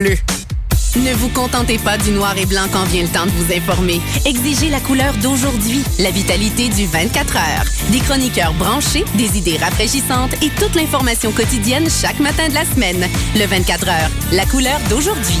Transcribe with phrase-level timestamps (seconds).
[0.00, 4.00] Ne vous contentez pas du noir et blanc quand vient le temps de vous informer.
[4.26, 7.64] Exigez la couleur d'aujourd'hui, la vitalité du 24 heures.
[7.90, 13.08] Des chroniqueurs branchés, des idées rafraîchissantes et toute l'information quotidienne chaque matin de la semaine.
[13.34, 15.40] Le 24 heures, la couleur d'aujourd'hui.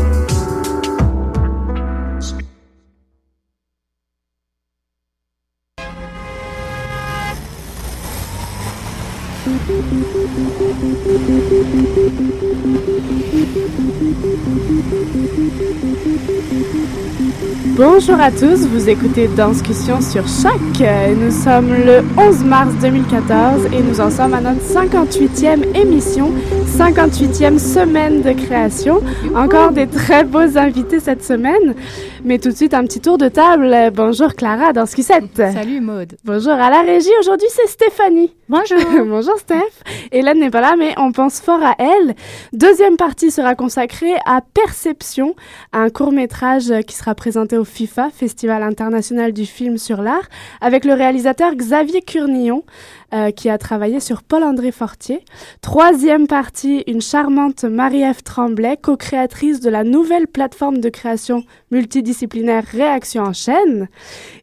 [17.77, 20.59] Bonjour à tous, vous écoutez Danscussion sur Choc.
[21.17, 26.31] Nous sommes le 11 mars 2014 et nous en sommes à notre 58e émission,
[26.77, 29.01] 58e semaine de création.
[29.35, 31.75] Encore des très beaux invités cette semaine.
[32.23, 33.91] Mais tout de suite, un petit tour de table.
[33.95, 35.35] Bonjour Clara, Danscussette.
[35.37, 36.17] Salut Maude.
[36.23, 37.09] Bonjour à la régie.
[37.19, 38.31] Aujourd'hui, c'est Stéphanie.
[38.47, 38.77] Bonjour.
[39.07, 39.57] Bonjour Steph.
[40.11, 42.13] Hélène n'est pas là, mais on pense fort à elle.
[42.53, 45.35] Deuxième partie sera consacrée à Perception,
[45.73, 50.27] un court métrage qui sera présenté au FIFA, Festival international du film sur l'art,
[50.59, 52.63] avec le réalisateur Xavier Curnillon,
[53.13, 55.23] euh, qui a travaillé sur Paul-André Fortier.
[55.61, 63.23] Troisième partie, une charmante Marie-Ève Tremblay, co-créatrice de la nouvelle plateforme de création multidisciplinaire Réaction
[63.23, 63.89] en chaîne.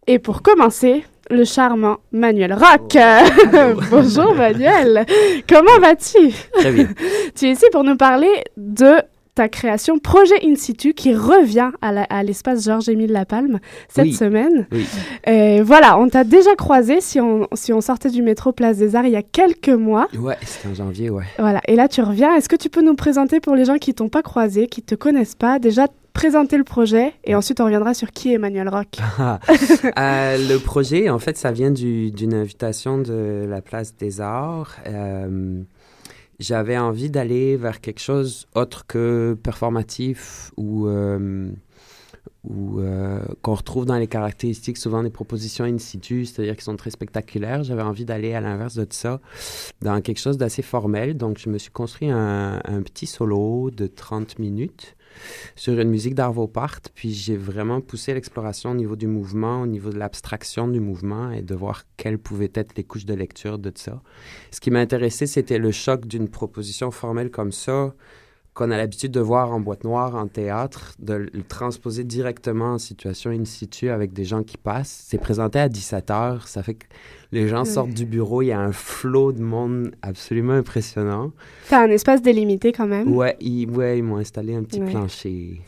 [0.06, 2.96] Et pour commencer, le charmant Manuel Rock.
[3.90, 5.04] Bonjour Manuel,
[5.48, 6.32] comment vas-tu?
[6.54, 6.88] Très bien.
[7.34, 8.96] tu es ici pour nous parler de
[9.38, 14.12] ta création Projet In situ qui revient à l'espace Georges-Émile Lapalme cette Oui.
[14.12, 14.66] semaine.
[14.72, 14.84] Oui.
[15.28, 18.96] Et voilà, on t'a déjà croisé si on, si on sortait du métro Place des
[18.96, 20.08] Arts il y a quelques mois.
[20.18, 21.22] Ouais, c'était en janvier, ouais.
[21.38, 22.34] Voilà, et là tu reviens.
[22.34, 24.96] Est-ce que tu peux nous présenter pour les gens qui t'ont pas croisé, qui te
[24.96, 28.88] connaissent pas, déjà présenter le projet et ensuite on reviendra sur qui est Emmanuel Rock.
[29.98, 34.76] Euh, le projet, en fait, ça vient du- d'une invitation de la Place des Arts.
[34.88, 35.60] Euh,
[36.38, 41.50] J'avais envie d'aller vers quelque chose autre que performatif ou, euh,
[42.44, 46.76] ou euh, qu'on retrouve dans les caractéristiques souvent des propositions in situ, c'est-à-dire qui sont
[46.76, 47.64] très spectaculaires.
[47.64, 49.20] J'avais envie d'aller à l'inverse de ça,
[49.82, 51.16] dans quelque chose d'assez formel.
[51.16, 54.96] Donc, je me suis construit un, un petit solo de 30 minutes
[55.56, 59.66] sur une musique d'Arvo Part, puis j'ai vraiment poussé l'exploration au niveau du mouvement, au
[59.66, 63.58] niveau de l'abstraction du mouvement et de voir quelles pouvaient être les couches de lecture
[63.58, 64.00] de ça.
[64.50, 67.94] Ce qui m'intéressait, c'était le choc d'une proposition formelle comme ça,
[68.58, 72.78] qu'on a l'habitude de voir en boîte noire, en théâtre, de le transposer directement en
[72.78, 75.04] situation in situ avec des gens qui passent.
[75.06, 76.86] C'est présenté à 17 heures, ça fait que
[77.32, 77.68] les gens Oui.
[77.70, 81.32] sortent du bureau, il y a un flot de monde absolument impressionnant.
[81.68, 83.14] T'as un espace délimité quand même.
[83.14, 84.90] Ouais, ils, ouais, ils m'ont installé un petit Ouais.
[84.90, 85.60] plancher.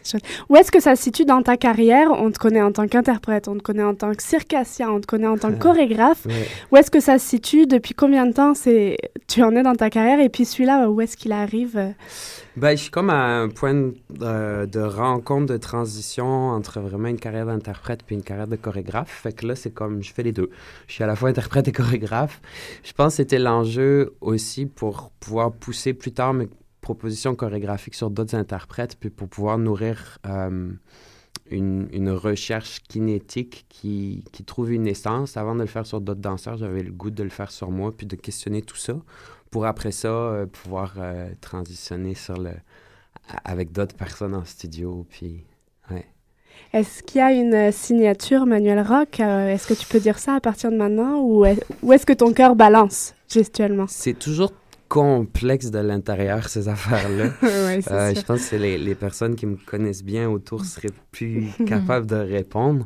[0.48, 2.09] Où est-ce que ça se situe dans ta carrière?
[2.12, 5.06] On te connaît en tant qu'interprète, on te connaît en tant que circassien, on te
[5.06, 6.25] connaît en tant que chorégraphe.
[6.26, 6.47] Ouais.
[6.72, 7.66] Où est-ce que ça se situe?
[7.66, 8.97] Depuis combien de temps c'est
[9.28, 10.21] tu en es dans ta carrière?
[10.21, 11.78] Et puis celui-là, où est-ce qu'il arrive?
[12.56, 17.09] Ben, je suis comme à un point de, euh, de rencontre, de transition entre vraiment
[17.09, 19.21] une carrière d'interprète puis une carrière de chorégraphe.
[19.22, 20.51] Fait que là, c'est comme, je fais les deux.
[20.89, 22.41] Je suis à la fois interprète et chorégraphe.
[22.82, 26.48] Je pense que c'était l'enjeu aussi pour pouvoir pousser plus tard mes
[26.80, 30.72] propositions chorégraphiques sur d'autres interprètes, puis pour pouvoir nourrir euh,
[31.50, 35.36] une, une recherche kinétique qui, qui trouve une essence.
[35.36, 37.94] Avant de le faire sur d'autres danseurs, j'avais le goût de le faire sur moi,
[37.96, 38.94] puis de questionner tout ça,
[39.50, 42.53] pour après ça euh, pouvoir euh, transitionner sur le,
[43.44, 45.44] avec d'autres personnes en studio, puis
[45.91, 46.06] ouais.
[46.72, 50.18] Est-ce qu'il y a une euh, signature Manuel Rock Euh, Est-ce que tu peux dire
[50.18, 53.86] ça à partir de maintenant Ou est- est-ce que ton cœur balance gestuellement?
[53.89, 54.53] C'est toujours
[54.89, 57.27] complexe de l'intérieur, ces affaires-là.
[57.42, 61.47] Ouais, Euh, je pense que les, les personnes qui me connaissent bien autour seraient plus
[61.66, 62.84] capables de répondre.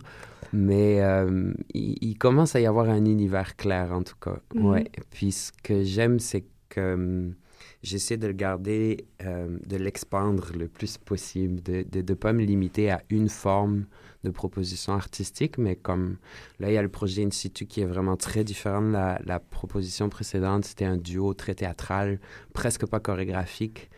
[0.53, 4.37] Mais euh, il, il commence à y avoir un univers clair, en tout cas.
[4.55, 4.85] Ouais.
[5.11, 7.35] Puis ce que j'aime, c'est que hum,
[7.85, 12.91] j'essaie de le garder, euh, de l'expandre le plus possible, de ne pas me limiter
[12.91, 13.85] à une forme
[14.25, 16.17] de proposition artistique, mais comme
[16.59, 20.09] là, il y a le projet In qui est vraiment très différent de la, proposition
[20.09, 20.65] précédente.
[20.65, 22.19] C'était un duo très théâtral,
[22.55, 23.91] presque pas chorégraphique.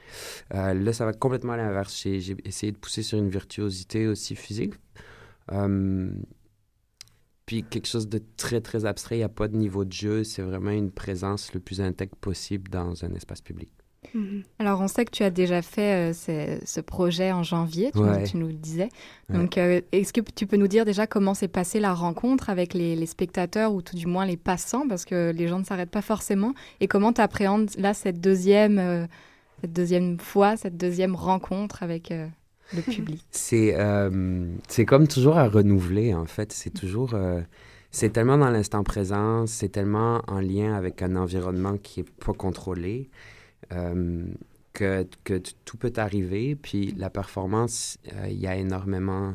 [0.52, 2.02] Euh, là, ça va complètement à l'inverse.
[2.02, 4.74] J'ai j'ai essayé de pousser sur une virtuosité aussi physique.
[5.52, 6.10] Euh,
[7.46, 9.16] puis quelque chose de très, très abstrait.
[9.16, 10.24] Il n'y a pas de niveau de jeu.
[10.24, 13.70] C'est vraiment une présence le plus intègre possible dans un espace public.
[14.14, 14.42] Mhm.
[14.60, 17.98] Alors, on sait que tu as déjà fait euh, ce, ce projet en janvier, tu,
[17.98, 18.22] Ouais.
[18.24, 18.88] tu nous le disais.
[19.28, 19.36] Ouais.
[19.36, 22.72] Donc, euh, est-ce que tu peux nous dire déjà comment s'est passée la rencontre avec
[22.72, 25.90] les, les spectateurs ou tout du moins les passants, parce que les gens ne s'arrêtent
[25.90, 29.06] pas forcément, et comment tu appréhendes là cette deuxième, euh,
[29.60, 32.12] cette deuxième fois, cette deuxième rencontre avec
[32.74, 36.52] le public C'est euh, c'est comme toujours à renouveler, en fait.
[36.52, 37.14] C'est toujours...
[37.14, 37.40] euh,
[37.90, 42.34] c'est tellement dans l'instant présent, c'est tellement en lien avec un environnement qui est pas
[42.34, 43.08] contrôlé,
[43.72, 44.26] euh,
[44.74, 46.56] que, que tout peut arriver.
[46.56, 49.34] Puis la performance, euh, il y a énormément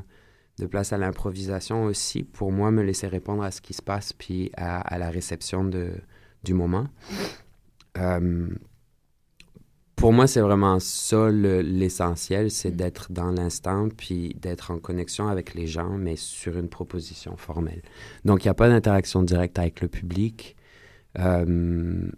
[0.59, 4.13] de place à l'improvisation aussi, pour moi, me laisser répondre à ce qui se passe,
[4.13, 5.93] puis à, à la réception de,
[6.43, 6.87] du moment.
[10.01, 15.27] Pour moi, c'est vraiment ça le- l'essentiel, c'est d'être dans l'instant, puis d'être en connexion
[15.27, 17.83] avec les gens, mais sur une proposition formelle.
[18.25, 20.55] Donc, il n'y a pas d'interaction directe avec le public,
[21.19, 22.09] euh,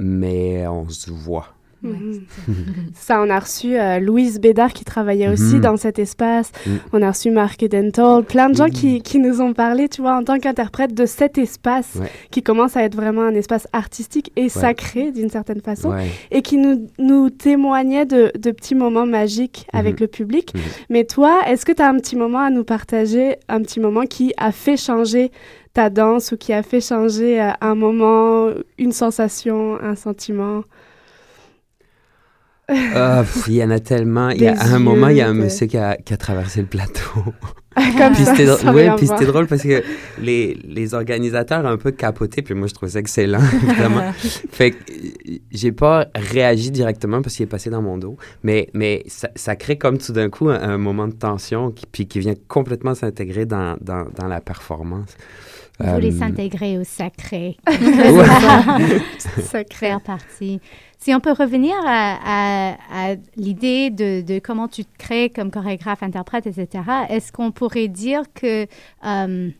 [0.00, 1.54] mais on se voit.
[1.82, 2.22] Mhm.
[2.94, 5.60] Ça, on a reçu euh, Louise Bédard qui travaillait aussi Mhm.
[5.60, 6.50] dans cet espace.
[6.66, 6.78] Mhm.
[6.92, 10.16] On a reçu Marc Dental, plein de gens qui, qui nous ont parlé, tu vois,
[10.16, 12.08] en tant qu'interprète de cet espace Ouais.
[12.30, 16.08] qui commence à être vraiment un espace artistique et sacré d'une certaine façon Ouais.
[16.30, 20.00] et qui nous, nous témoignait de, de petits moments magiques avec Mhm.
[20.00, 20.52] le public.
[20.90, 24.02] Mais toi, est-ce que tu as un petit moment à nous partager, un petit moment
[24.02, 25.30] qui a fait changer
[25.74, 28.48] ta danse ou qui a fait changer euh, un moment,
[28.78, 30.64] une sensation, un sentiment?
[32.68, 34.30] Ah, pff, Il y en a tellement.
[34.30, 36.12] Il y a, à un moment, il y a un de- monsieur qui a, qui
[36.12, 37.00] a traversé le plateau.
[37.96, 39.82] Comme puis c'était drôle- ouais, puis c'était drôle parce que
[40.20, 44.12] les, les organisateurs ont un peu capoté, puis moi je trouvais ça excellent, évidemment.
[44.50, 44.76] fait que
[45.52, 49.54] j'ai pas réagi directement parce qu'il est passé dans mon dos, mais, mais ça, ça
[49.54, 52.94] crée comme tout d'un coup un, un moment de tension qui, puis qui vient complètement
[52.96, 55.16] s'intégrer dans, dans, dans la performance.
[55.80, 57.56] Vous voulez Euh, s'intégrer au sacré.
[59.18, 59.86] Sacré.
[59.88, 60.60] Faire partie.
[60.98, 62.76] Si on peut revenir à, à-
[63.12, 67.88] à l'idée de, de comment tu te crées comme chorégraphe, interprète, etc., est-ce qu'on pourrait
[67.88, 68.66] dire que
[69.06, 69.50] euh,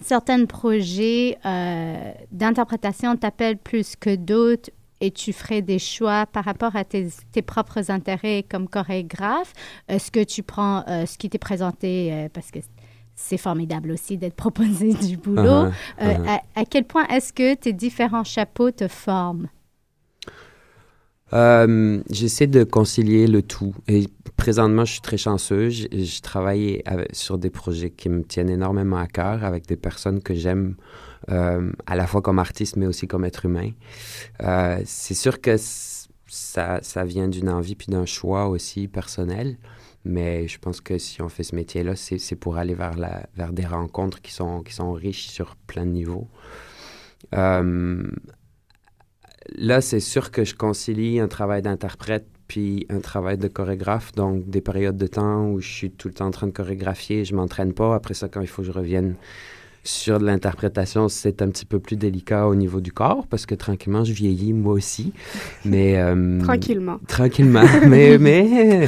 [0.00, 4.70] certains projets euh, d'interprétation t'appellent plus que d'autres
[5.00, 9.52] et tu ferais des choix par rapport à tes, tes propres intérêts comme chorégraphe?
[9.88, 12.58] Est-ce que tu prends euh, ce qui t'est présenté, euh, parce que
[13.20, 15.72] c'est formidable aussi d'être proposé du boulot, Uh-huh,
[16.02, 16.28] euh, uh-huh.
[16.28, 19.48] à, à quel point est-ce que tes différents chapeaux te forment?
[21.34, 23.74] Euh, J'essaie de concilier le tout.
[23.86, 24.06] Et
[24.36, 25.68] présentement, je suis très chanceux.
[25.68, 29.76] Je, je travaille avec- sur des projets qui me tiennent énormément à cœur avec des
[29.76, 30.76] personnes que j'aime
[31.30, 33.70] euh, à la fois comme artiste, mais aussi comme être humain.
[34.86, 39.58] C'est sûr que ça, ça vient d'une envie puis d'un choix aussi personnel.
[40.08, 43.52] Mais je pense que si on fait ce métier-là, c'est pour aller vers, la, vers
[43.52, 46.28] des rencontres qui sont, qui sont riches sur plein de niveaux.
[47.34, 48.10] Euh,
[49.54, 54.48] là, c'est sûr que je concilie un travail d'interprète puis un travail de chorégraphe, donc
[54.48, 57.34] des périodes de temps où je suis tout le temps en train de chorégraphier, je
[57.34, 57.94] m'entraîne pas.
[57.94, 59.16] Après ça, quand il faut que je revienne
[59.88, 64.04] sur l'interprétation, c'est un petit peu plus délicat au niveau du corps parce que tranquillement,
[64.04, 65.14] je vieillis moi aussi.
[65.64, 67.00] Mais euh, Tranquillement.
[67.08, 68.86] Tranquillement, mais mais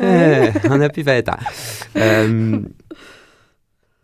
[0.00, 1.38] euh, on a plus 20 ans.
[1.96, 2.60] Euh,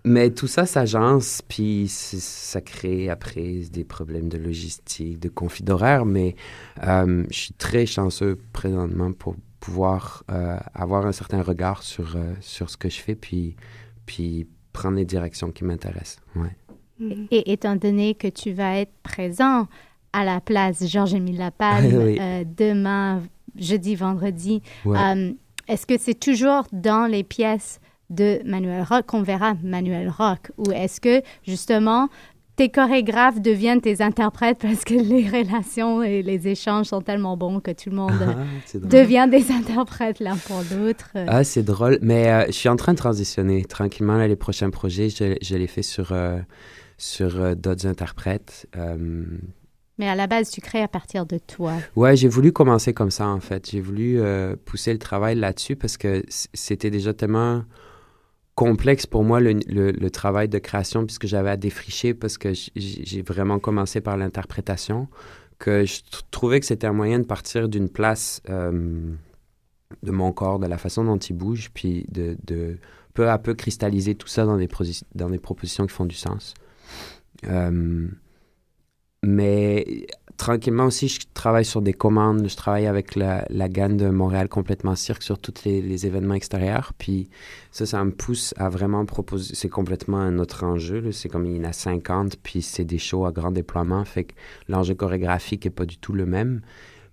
[0.05, 6.05] mais tout ça s'agence, puis ça crée après des problèmes de logistique, de conflit d'horaire,
[6.05, 6.35] mais
[6.83, 10.25] je suis très chanceux présentement pour pouvoir
[10.75, 13.57] avoir un certain regard sur, sur ce que je fais, puis,
[14.07, 16.19] puis prendre les directions qui m'intéressent.
[16.37, 16.55] Ouais.
[16.99, 17.27] Mhm.
[17.31, 19.67] Et étant donné que tu vas être présent
[20.13, 22.19] à la place Georges-Émile Lapalme Oui.
[22.21, 23.23] euh, demain,
[23.59, 24.99] jeudi, vendredi, Ouais.
[24.99, 25.33] euh,
[25.69, 27.81] est-ce que c'est toujours dans les pièces
[28.11, 30.53] de Manuel Rock qu'on verra Manuel Rock?
[30.59, 32.09] Ou est-ce que justement
[32.57, 37.61] tes chorégraphes deviennent tes interprètes parce que les relations et les échanges sont tellement bons
[37.61, 41.11] que tout le monde Ah, devient des interprètes l'un pour l'autre.
[41.15, 41.99] Ah, c'est drôle.
[42.01, 44.17] Mais euh, je suis en train de transitionner tranquillement.
[44.17, 46.39] Là, les prochains projets, je, je les fais sur, euh,
[46.97, 48.67] sur euh, d'autres interprètes.
[49.99, 51.73] Mais à la base, tu crées à partir de toi.
[51.95, 53.71] Ouais, j'ai voulu commencer comme ça, en fait.
[53.71, 54.21] J'ai voulu
[54.67, 57.63] pousser le travail là-dessus parce que c'était déjà tellement
[58.57, 63.61] complexe pour moi le, travail de création puisque j'avais à défricher parce que j'ai vraiment
[63.61, 65.09] commencé par l'interprétation
[65.59, 68.43] que je trouvais que c'était un moyen de partir d'une place
[70.03, 72.79] de mon corps, de la façon dont il bouge, puis de,
[73.15, 74.69] peu à peu cristalliser tout ça dans des,
[75.39, 76.55] propositions qui font du sens.
[79.27, 80.07] Mais
[80.37, 82.49] tranquillement aussi, je travaille sur des commandes.
[82.49, 86.93] Je travaille avec la, la GAN de Montréal complètement cirque sur tous les, événements extérieurs.
[86.97, 87.29] Puis
[87.73, 89.55] ça, ça me pousse à vraiment proposer.
[89.55, 91.13] C'est complètement un autre enjeu.
[91.13, 94.05] C'est comme il y en a 50, puis c'est des shows à grand déploiement.
[94.05, 94.35] Fait que
[94.69, 96.61] l'enjeu chorégraphique n'est pas du tout le même.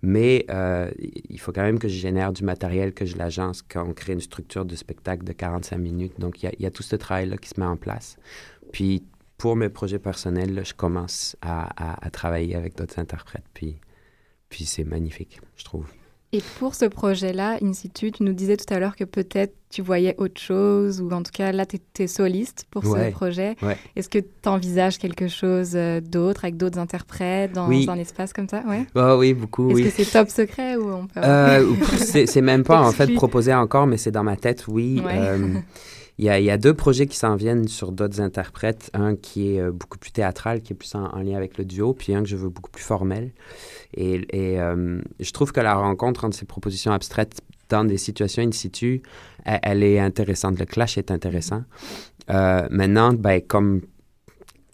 [0.06, 3.88] Mais euh, il faut quand même que je génère du matériel, que je l'agence quand
[3.88, 6.20] on crée une structure de spectacle de 45 minutes.
[6.20, 8.18] Donc, il y y a tout ce travail-là qui se met en place.
[8.74, 9.04] Puis,
[9.44, 13.44] pour mes projets personnels, je commence à, travailler avec d'autres interprètes.
[13.54, 13.76] Puis,
[14.48, 15.86] puis c'est magnifique, je trouve.
[16.32, 19.82] Et pour ce projet-là, In situ, tu nous disais tout à l'heure que peut-être tu
[19.82, 23.58] voyais autre chose, ou en tout cas, là, tu es, soliste pour ce projet.
[23.98, 28.48] Est-ce que tu envisages quelque chose euh, d'autre, avec d'autres interprètes, dans un espace comme
[28.48, 28.64] ça?
[28.66, 28.88] Ouais?
[28.96, 31.20] Bah oui, beaucoup, Est-ce que c'est top secret ou on peut...
[31.22, 35.02] Euh, c'est même pas, en fait, proposé encore, mais c'est dans ma tête, oui.
[35.06, 35.56] Euh,
[36.20, 38.92] il y, a, deux projets qui s'en viennent sur d'autres interprètes.
[38.94, 41.94] Un qui est euh, beaucoup plus théâtral, qui est plus en, lien avec le duo,
[41.94, 43.32] puis un que je veux beaucoup plus formel.
[43.96, 48.52] Et, euh, je trouve que la rencontre entre ces propositions abstraites dans des situations in
[48.52, 49.02] situ,
[49.46, 50.60] elle, est intéressante.
[50.60, 51.64] Le clash est intéressant.
[52.30, 53.82] Euh, maintenant, ben, comme,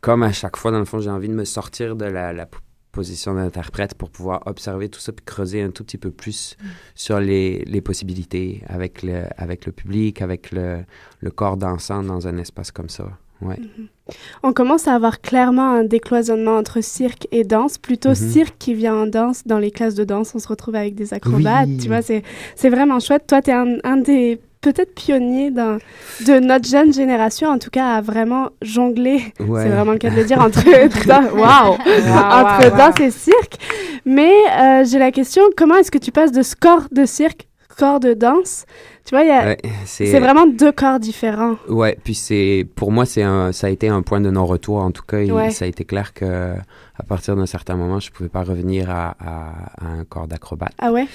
[0.01, 2.45] comme à chaque fois, dans le fond, j'ai envie de me sortir de la, la
[2.91, 6.67] position d'interprète pour pouvoir observer tout ça puis creuser un tout petit peu plus mm.
[6.95, 10.83] sur les, les, possibilités avec le, avec le public, avec le,
[11.19, 13.05] le corps dansant dans un espace comme ça.
[13.41, 13.55] Ouais.
[13.55, 14.15] Mm-hmm.
[14.43, 18.31] On commence à avoir clairement un décloisonnement entre cirque et danse, plutôt mm-hmm.
[18.31, 19.45] cirque qui vient en danse.
[19.45, 22.99] Dans les classes de danse, on se retrouve avec des acrobates, tu vois, c'est vraiment
[22.99, 23.27] chouette.
[23.27, 27.95] Toi, tu es un, un des peut-être pionnier de notre jeune génération, en tout cas,
[27.95, 30.59] à vraiment jongler, c'est vraiment le cas de le dire, entre,
[31.35, 33.57] wow, entre danse et cirque.
[34.05, 37.47] Mais euh, j'ai la question, comment est-ce que tu passes de ce corps de cirque,
[37.77, 38.65] corps de danse?
[39.05, 41.55] Tu vois, c'est vraiment deux corps différents.
[41.67, 43.23] Ouais, puis c'est pour moi c'est
[43.53, 45.17] ça a été un point de non-retour en tout cas.
[45.49, 46.53] Ça a été clair que
[46.95, 50.73] à partir d'un certain moment, je pouvais pas revenir à, à un corps d'acrobate.
[50.79, 51.07] Ah ouais?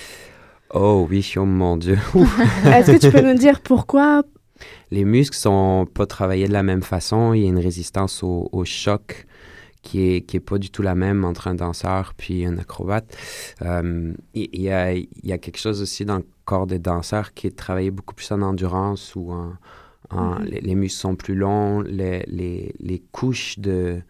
[0.76, 1.97] Oh oui, oh mon Dieu.
[2.66, 4.25] Est-ce que tu peux nous dire pourquoi?
[4.90, 7.33] Les muscles sont pas travaillés de la même façon.
[7.33, 9.26] Il y a une résistance au, choc
[9.83, 13.16] qui est, qui est pas du tout la même entre un danseur puis un acrobate.
[13.62, 17.35] Euh, il, y a, il y a quelque chose aussi dans le corps des danseurs
[17.35, 19.52] qui est travaillé beaucoup plus en endurance ou en,
[20.11, 20.45] mm-hmm.
[20.45, 24.00] les, les, muscles sont plus longs, les, les, les couches de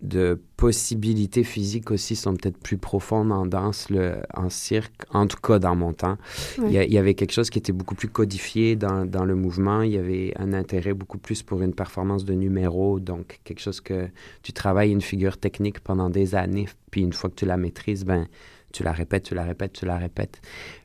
[0.00, 5.40] de possibilités physiques aussi sont peut-être plus profondes en danse, le, en cirque, en tout
[5.40, 6.18] cas dans mon temps.
[6.58, 9.82] Il, y avait quelque chose qui était beaucoup plus codifié dans, dans, le mouvement.
[9.82, 13.80] Il y avait un intérêt beaucoup plus pour une performance de numéro, donc quelque chose
[13.80, 14.08] que
[14.42, 18.04] tu travailles une figure technique pendant des années, puis une fois que tu la maîtrises,
[18.04, 18.28] ben
[18.72, 20.40] tu la répètes, tu la répètes, tu la répètes.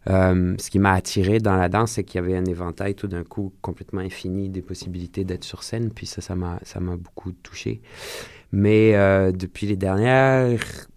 [0.09, 3.07] Euh, ce qui m'a attiré dans la danse, c'est qu'il y avait un éventail tout
[3.07, 7.81] d'un coup complètement infini des possibilités d'être sur scène, puis ça, ça m'a beaucoup touché.
[8.53, 10.87] Mais euh, depuis les dernières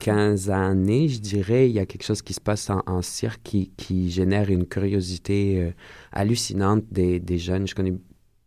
[0.00, 3.72] 15 années, je dirais, il y a quelque chose qui se passe en, cirque qui,
[3.78, 5.70] qui, génère une curiosité euh,
[6.12, 7.66] hallucinante des, des, jeunes.
[7.66, 7.94] Je connais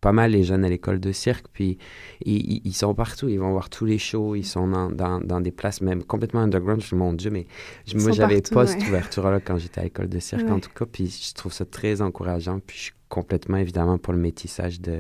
[0.01, 1.79] pas mal les jeunes à l'école de cirque, puis
[2.24, 5.41] ils, ils, sont partout, ils vont voir tous les shows, ils sont dans, dans, dans
[5.41, 6.84] des places même complètement underground.
[6.84, 7.48] Je mon Dieu, mais
[7.88, 10.86] je, moi, j'avais pas cette ouverture-là quand j'étais à l'école de cirque, en tout cas,
[10.86, 15.00] puis je trouve ça très encourageant, puis je suis complètement, évidemment, pour le métissage de,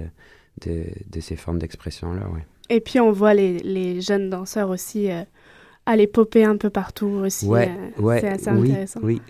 [0.65, 2.47] de, de ces formes d'expression-là, ouais.
[2.69, 5.23] Et puis on voit les, les jeunes danseurs aussi euh,
[5.85, 7.47] aller popper un peu partout aussi.
[7.47, 8.99] Ouais, euh, ouais, c'est assez intéressant.
[9.01, 9.21] Oui,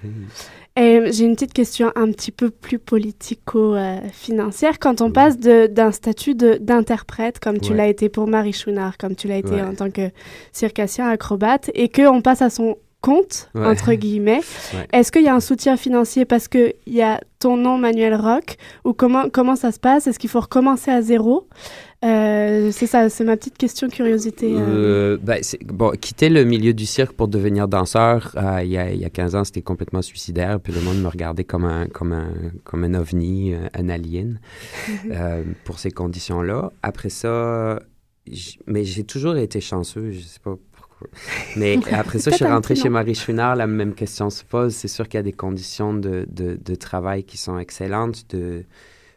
[0.75, 4.79] Et j'ai une petite question un petit peu plus politico-financière.
[4.79, 9.27] Quand on passe d'un statut d'interprète, comme tu l'as été pour Marie Chouinard, comme tu
[9.27, 10.09] l'as été en tant que
[10.51, 14.41] circassien acrobate, et qu'on passe à son compte, entre guillemets.
[14.93, 18.57] Est-ce qu'il y a un soutien financier parce qu'il y a ton nom Manuel Rock
[18.83, 20.07] ou comment, comment ça se passe?
[20.07, 21.47] Est-ce qu'il faut recommencer à zéro?
[22.05, 24.53] Euh, c'est ça, c'est ma petite question curiosité.
[24.53, 24.59] Euh.
[24.59, 28.99] Euh, ben, bon, quitter le milieu du cirque pour devenir danseur, il, y a, il,
[28.99, 30.59] y a, 15 ans, c'était complètement suicidaire.
[30.59, 32.31] Puis le monde me regardait comme un, comme un,
[32.63, 34.39] comme un ovni, un alien,
[35.65, 36.71] pour ces conditions-là.
[36.83, 37.79] Après ça,
[38.67, 40.55] mais j'ai toujours été chanceux, je sais pas.
[41.55, 44.73] Mais après ça, je suis rentré chez Marie Chouinard, la même question se pose.
[44.73, 48.65] C'est sûr qu'il y a des conditions de, de, de, travail qui sont excellentes, de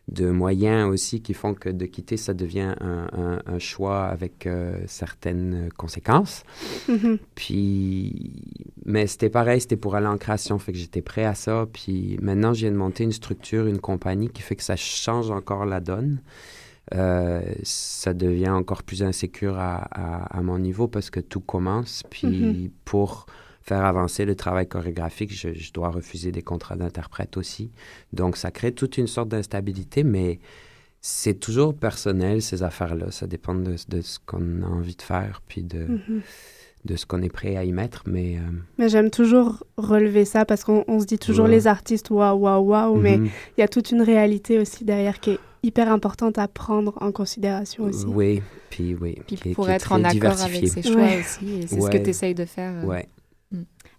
[0.08, 5.68] de moyens aussi qui font que de quitter, ça devient un, choix avec euh, certaines
[5.76, 6.44] conséquences.
[6.88, 7.18] Mm-hmm.
[7.34, 8.32] Puis,
[8.84, 11.66] mais c'était pareil, c'était pour aller en création, fait que j'étais prêt à ça.
[11.72, 15.30] Puis maintenant, je viens de monter une structure, une compagnie qui fait que ça change
[15.30, 16.20] encore la donne.
[16.94, 22.02] Euh, ça devient encore plus insécure à, à, mon niveau parce que tout commence.
[22.10, 22.70] Puis mm-hmm.
[22.84, 23.26] pour
[23.62, 27.70] faire avancer le travail chorégraphique, je, dois refuser des contrats d'interprète aussi.
[28.12, 30.40] Donc, ça crée toute une sorte d'instabilité, mais
[31.00, 33.10] c'est toujours personnel, ces affaires-là.
[33.10, 36.20] Ça dépend de, ce qu'on a envie de faire, puis de, mhm.
[36.84, 38.02] de ce qu'on est prêt à y mettre.
[38.06, 42.40] Mais, euh, mais j'aime toujours relever ça parce qu'on se dit toujours les artistes, waouh,
[42.40, 43.30] waouh, waouh, mais mhm.
[43.56, 47.12] il y a toute une réalité aussi derrière qui est hyper importante à prendre en
[47.12, 48.06] considération aussi.
[48.06, 49.18] Oui, puis oui.
[49.26, 52.44] Puis pour être en accord avec ses choix aussi, c'est ce que tu essayes de
[52.44, 52.84] faire.
[52.84, 52.86] Euh.
[52.86, 53.08] Ouais.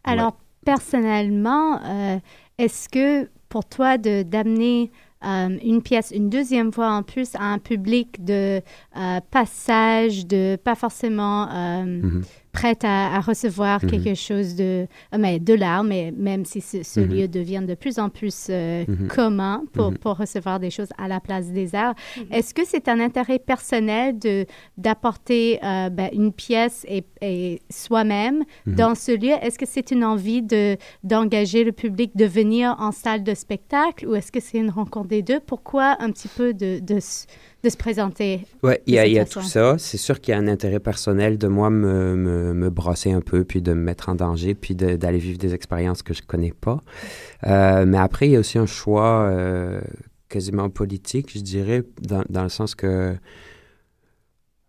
[0.03, 2.20] Alors, personnellement, euh,
[2.58, 4.91] est-ce que pour toi, d'amener
[5.24, 8.62] euh, une pièce une deuxième fois en plus à un public de
[8.98, 13.89] euh, passage, de pas forcément mm-hmm prête à, recevoir mhm.
[13.89, 17.07] quelque chose de, euh, mais de l'art, mais même si ce, mhm.
[17.07, 19.07] lieu devient de plus en plus euh, mhm.
[19.07, 21.95] commun pour, pour, recevoir des choses à la place des arts,
[22.31, 24.45] est-ce que c'est un intérêt personnel de
[24.77, 29.33] d'apporter euh, ben, une pièce et, et soi-même dans ce lieu?
[29.41, 34.07] Est-ce que c'est une envie de d'engager le public de venir en salle de spectacle
[34.07, 35.39] ou est-ce que c'est une rencontre des deux?
[35.39, 37.00] Pourquoi un petit peu de, de
[37.63, 38.46] de se présenter.
[38.62, 39.77] Oui, il y, a tout ça.
[39.77, 43.22] C'est sûr qu'il y a un intérêt personnel de moi me, me, me, brosser un
[43.22, 46.51] peu, puis de me mettre en danger, puis d'aller vivre des expériences que je connais
[46.51, 46.82] pas.
[47.48, 49.79] Euh, mais après, il y a aussi un choix euh,
[50.27, 53.15] quasiment politique, je dirais, dans, dans le sens que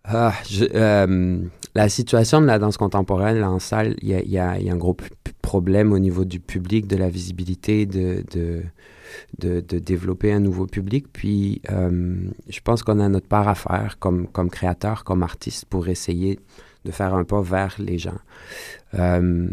[0.04, 0.34] ah,
[0.74, 1.38] euh,
[1.74, 4.72] la situation de la danse contemporaine en salle, il y a, y, a, y a,
[4.72, 4.96] un gros
[5.42, 8.62] problème au niveau du public, de la visibilité, de, de
[9.38, 11.06] de, développer un nouveau public.
[11.12, 12.16] Puis, euh,
[12.48, 16.38] je pense qu'on a notre part à faire comme, comme créateur, comme artiste, pour essayer
[16.84, 18.18] de faire un pas vers les gens.
[18.94, 19.48] Euh,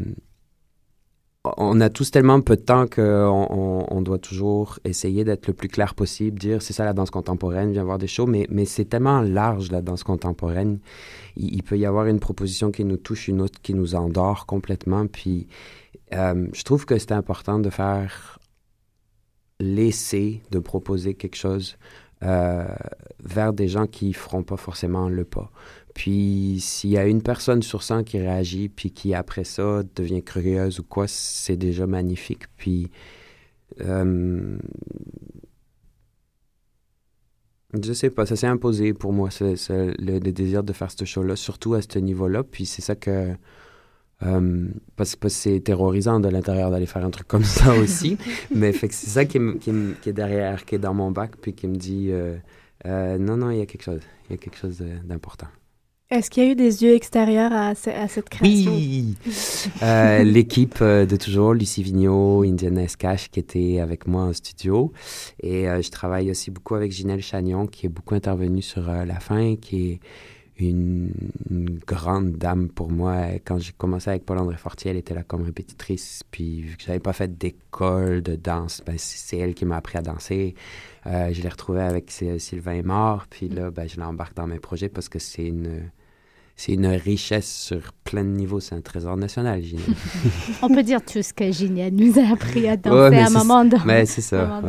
[1.43, 5.69] on a tous tellement peu de temps qu'on on, doit toujours essayer d'être le plus
[5.69, 8.85] clair possible, dire c'est ça la danse contemporaine, viens voir des shows, mais, mais c'est
[8.85, 10.79] tellement large la danse contemporaine.
[11.37, 15.07] Il, peut y avoir une proposition qui nous touche, une autre qui nous endort complètement.
[15.07, 15.47] Puis
[16.13, 18.37] euh, je trouve que c'est important de faire
[19.61, 21.77] laisser de proposer quelque chose
[22.23, 22.65] euh,
[23.23, 25.51] vers des gens qui feront pas forcément le pas.
[25.93, 30.23] Puis s'il y a une personne sur 100 qui réagit, puis qui après ça devient
[30.23, 32.43] curieuse ou quoi, c'est déjà magnifique.
[32.57, 32.91] Puis
[33.81, 34.57] euh,
[37.81, 41.35] je sais pas, ça s'est imposé pour moi, le, le, désir de faire ce show-là,
[41.35, 42.43] surtout à ce niveau-là.
[42.43, 43.33] Puis c'est ça que
[44.23, 48.17] euh, parce, que c'est terrorisant de l'intérieur d'aller faire un truc comme ça aussi.
[48.53, 51.67] mais c'est ça qui, qui, qui, est derrière, qui est dans mon bac, puis qui
[51.67, 52.37] me dit euh,
[52.85, 54.01] euh, non, non, il y a quelque chose.
[54.29, 55.47] Il y a quelque chose d'important.
[56.09, 58.73] Est-ce qu'il y a eu des yeux extérieurs à, cette création?
[58.73, 59.15] Oui!
[60.23, 64.91] L'équipe de toujours, Lucie Vigneault, Indiana Escache, qui était avec moi en studio.
[65.41, 69.55] Et je travaille aussi beaucoup avec Ginelle Chagnon, qui est beaucoup intervenue sur la fin,
[69.55, 69.99] qui est
[70.57, 71.11] une,
[71.87, 73.25] grande dame pour moi.
[73.45, 76.23] Quand j'ai commencé avec Paul-André Fortier, elle était là comme répétitrice.
[76.31, 79.97] Puis vu que j'avais pas fait d'école de danse, ben, c'est elle qui m'a appris
[79.97, 80.55] à danser.
[81.07, 83.25] Euh, je l'ai retrouvée avec Sylvain Mort.
[83.29, 85.89] Puis là, ben, je l'embarque dans mes projets parce que c'est une
[86.55, 88.59] c'est une richesse sur plein de niveaux.
[88.59, 89.85] C'est un trésor national, Ginette.
[90.61, 93.65] On peut dire tout ce que Ginette nous a appris à danser à un moment
[93.65, 93.83] donné.
[93.85, 94.61] Mais c'est ça.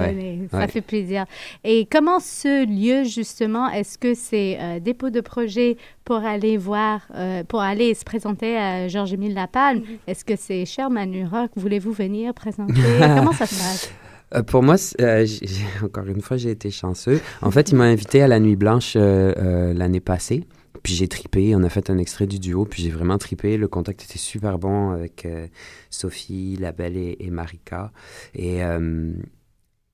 [0.51, 1.27] Ça fait plaisir.
[1.65, 7.03] Et comment ce lieu, justement, est-ce que c'est euh, dépôt de projet pour aller voir,
[7.15, 9.81] euh, pour aller se présenter à Georges-Émile Lapalme?
[9.81, 9.99] Mm-hmm.
[10.07, 11.51] Est-ce que c'est cher Manu Rock?
[11.57, 12.73] Voulez-vous venir présenter?
[13.01, 13.93] comment ça se passe?
[14.35, 14.77] Euh, pour moi,
[15.85, 17.21] encore une fois, j'ai été chanceux.
[17.43, 20.45] En fait, il m'a invité à la Nuit Blanche l'année passée.
[20.83, 23.57] Puis j'ai tripé, on a fait un extrait du duo, puis j'ai vraiment tripé.
[23.57, 25.47] Le contact était super bon avec euh,
[25.91, 27.93] Sophie, Labelle et, et Marika.
[28.35, 29.13] Et, euh,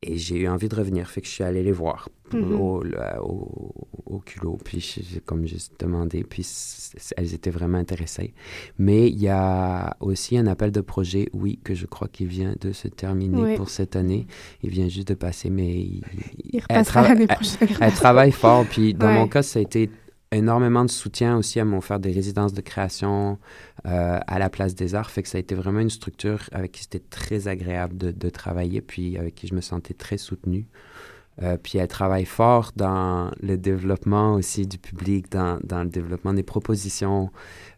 [0.01, 2.53] et j'ai eu envie de revenir, fait que je suis allé les voir mm-hmm.
[2.55, 2.85] au,
[3.21, 4.57] au, au, culot.
[4.65, 6.47] Puis j'ai comme juste demandé, puis
[7.17, 8.33] elles étaient vraiment intéressées.
[8.79, 12.55] Mais il y a aussi un appel de projet, oui, que je crois qu'il vient
[12.61, 14.29] de se terminer pour cette année.
[14.63, 16.03] Il vient juste de passer, mais il,
[16.45, 17.27] il elle, prochaine.
[17.81, 18.65] elle, travaille fort.
[18.67, 19.91] Puis dans mon cas, ça a été
[20.33, 23.39] énormément de soutien aussi à m'ont faire des résidences de création
[23.87, 25.11] euh, à la place des arts.
[25.11, 28.81] Fait que ça a été vraiment une structure avec qui c'était très agréable de, travailler,
[28.81, 30.67] puis avec qui je me sentais très soutenu.
[31.41, 36.35] Euh, puis elle travaille fort dans le développement aussi du public, dans, dans le développement
[36.35, 37.31] des propositions.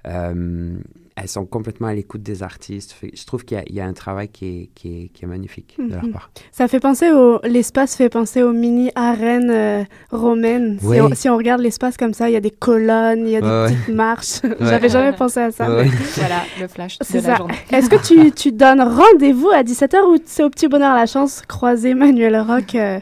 [0.06, 0.78] Euh,
[1.16, 2.96] elles sont complètement à l'écoute des artistes.
[3.02, 6.12] je trouve qu'il y, a un travail qui est, qui est, magnifique de leur mhm.
[6.12, 6.30] part.
[6.50, 7.40] Ça fait penser au...
[7.44, 10.78] L'espace fait penser aux mini-arènes euh, romaines.
[11.14, 13.74] Si, on, regarde l'espace comme ça, il y a des colonnes, il y a des
[13.74, 14.40] petites marches.
[14.60, 15.68] J'avais jamais pensé à ça.
[16.16, 17.54] Voilà, le flash de la journée.
[17.70, 21.42] Est-ce que tu, tu donnes rendez-vous à 17h ou c'est au petit bonheur la chance
[21.46, 22.98] croiser Manuel Rock euh,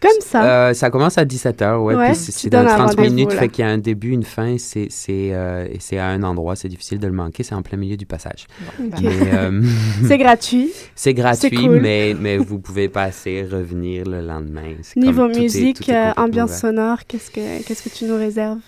[0.00, 0.44] comme ça?
[0.44, 2.14] Euh, ça commence à 17h, ouais.
[2.14, 5.32] c'est dans 30 minutes, fait qu'il y a un début, une fin, c'est c'est
[5.98, 8.46] à un endroit, c'est difficile de le manquer c'est en plein milieu du passage.
[8.80, 9.62] Euh,
[10.06, 10.70] c'est gratuit.
[10.94, 14.74] C'est gratuit, mais, mais vous pouvez passer, revenir le lendemain.
[14.96, 18.60] Niveau musique, ambiance sonore, qu'est-ce que, qu'est-ce que tu nous réserves?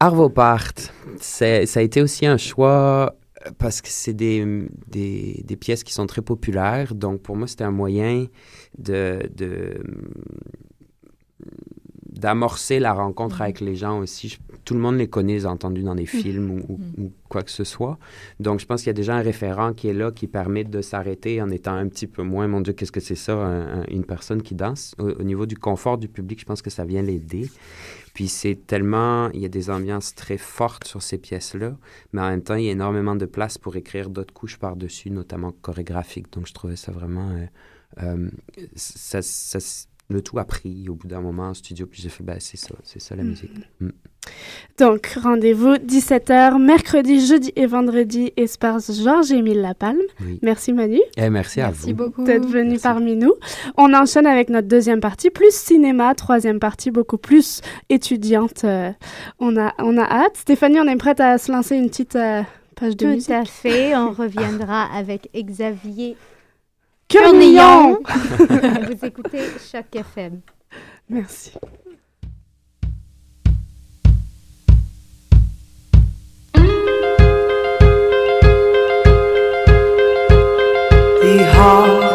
[0.00, 0.72] Arvo Part,
[1.20, 3.14] ça a été aussi un choix
[3.46, 6.94] euh, parce que c'est des, des, des, pièces qui sont très populaires.
[6.94, 8.26] Donc, pour moi, c'était un moyen
[8.78, 9.80] de, de
[12.08, 13.42] d'amorcer la rencontre mhm.
[13.42, 14.38] avec les gens aussi.
[14.64, 17.04] Tout le monde les connaît, les a entendus dans des films ou, mhm.
[17.04, 17.98] ou, quoi que ce soit.
[18.40, 20.80] Donc, je pense qu'il y a déjà un référent qui est là, qui permet de
[20.82, 23.34] s'arrêter en étant un petit peu moins, mon Dieu, qu'est-ce que c'est ça,
[23.88, 24.94] une personne qui danse.
[24.98, 27.50] Au, niveau du confort du public, je pense que ça vient l'aider.
[28.14, 31.76] Puis c'est tellement, il y a des ambiances très fortes sur ces pièces-là,
[32.12, 35.10] mais en même temps, il y a énormément de place pour écrire d'autres couches par-dessus,
[35.10, 36.30] notamment chorégraphiques.
[36.32, 37.30] Donc, je trouvais ça vraiment...
[37.30, 37.46] Euh,
[38.02, 38.30] euh,
[38.74, 39.58] ça, ça
[40.08, 42.56] le tout a pris au bout d'un moment en studio, puis j'ai fait, ben, c'est
[42.56, 43.50] ça, c'est ça la musique.
[43.80, 43.88] Mm.
[44.78, 49.98] Donc, rendez-vous 17h, mercredi, jeudi et vendredi, Espace Georges-Émile Lapalme.
[50.42, 50.96] Merci Manu.
[50.96, 51.92] Et eh, merci, à vous.
[51.92, 52.24] beaucoup.
[52.24, 53.34] D'être venu parmi nous.
[53.76, 58.64] On enchaîne avec notre deuxième partie, plus cinéma, troisième partie, beaucoup plus étudiante.
[58.64, 58.90] Euh,
[59.40, 60.36] on, a, on a hâte.
[60.36, 62.42] Stéphanie, on est prête à se lancer une petite euh,
[62.76, 63.26] page de musique.
[63.26, 63.96] Tout à fait.
[63.96, 66.16] On reviendra avec Xavier
[67.12, 67.98] Cornillon.
[68.38, 70.40] Vous écoutez Choc FM.
[71.08, 71.52] Merci.
[81.20, 82.11] The heart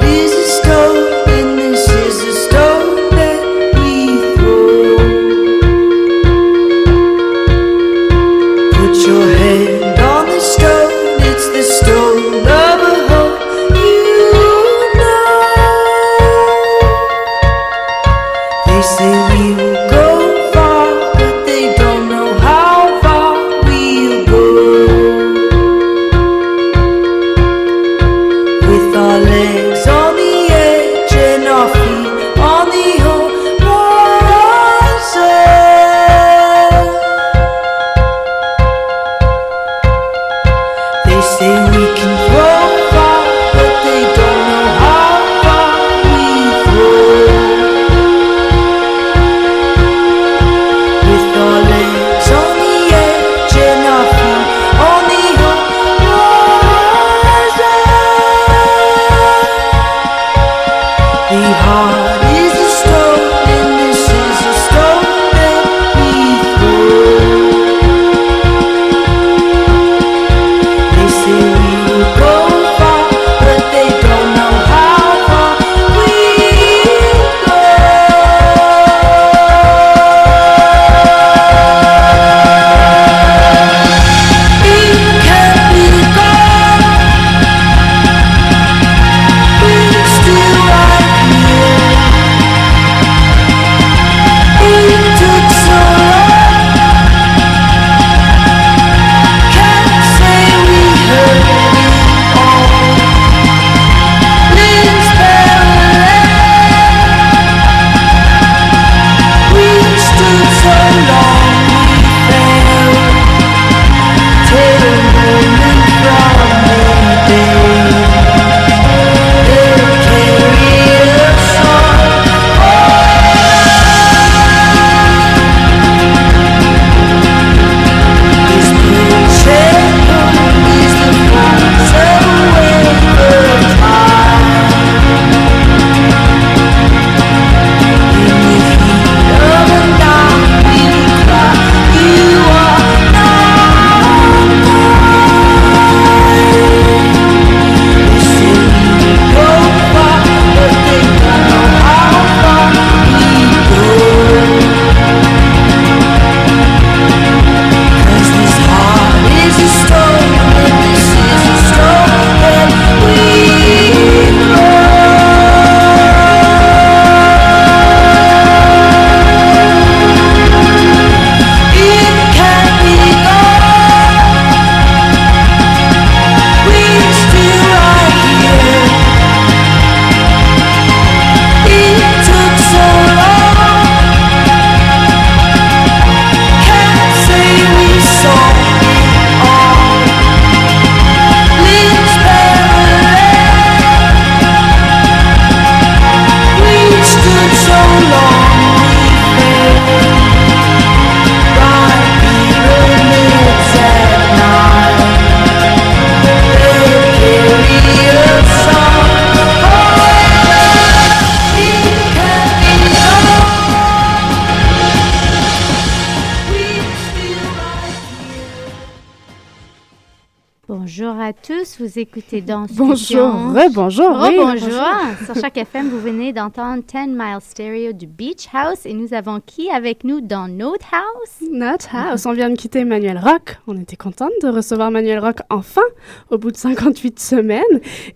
[221.88, 223.34] vous écoutez Danse Bonjour,
[223.74, 224.84] bonjour, oui, bonjour.
[225.26, 229.40] Sur chaque FM, vous venez d'entendre 10 Mile Stereo du Beach House et nous avons
[229.46, 231.50] qui avec nous dans Note House?
[231.50, 233.60] Note House, on vient de quitter Manuel Rock.
[233.68, 235.82] On était contente de recevoir Manuel Rock enfin,
[236.30, 237.62] au bout de 58 semaines.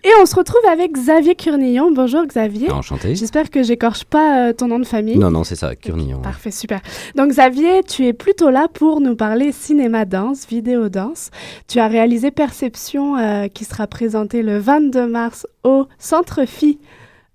[0.04, 1.92] Et on se retrouve avec Xavier Curnillon.
[1.92, 2.70] Bonjour Xavier.
[2.70, 3.14] Enchanté.
[3.14, 5.16] J'espère que j'écorche pas euh, ton nom de famille.
[5.16, 6.20] Non, non, c'est ça, Curnillon.
[6.20, 6.80] Parfait, super.
[7.16, 11.30] Donc Xavier, tu es plutôt là pour nous parler cinéma-danse, vidéo-danse.
[11.68, 16.78] Tu as réalisé Perception euh, qui sera présenté le 22 mars au Centre Phi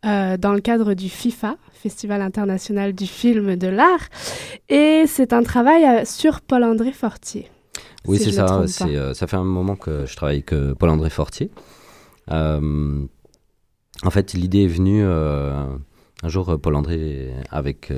[0.05, 4.09] euh, dans le cadre du FIFA, Festival international du film de l'art.
[4.69, 7.49] Et c'est un travail euh, sur Paul-André Fortier.
[8.05, 8.61] Oui, si c'est ça.
[8.85, 11.49] euh, ça fait un moment que je travaille avec Paul-André Fortier.
[12.31, 13.05] Euh,
[14.03, 15.79] en fait, l'idée est venue un
[16.25, 16.57] jour.
[16.61, 17.91] Paul-André avec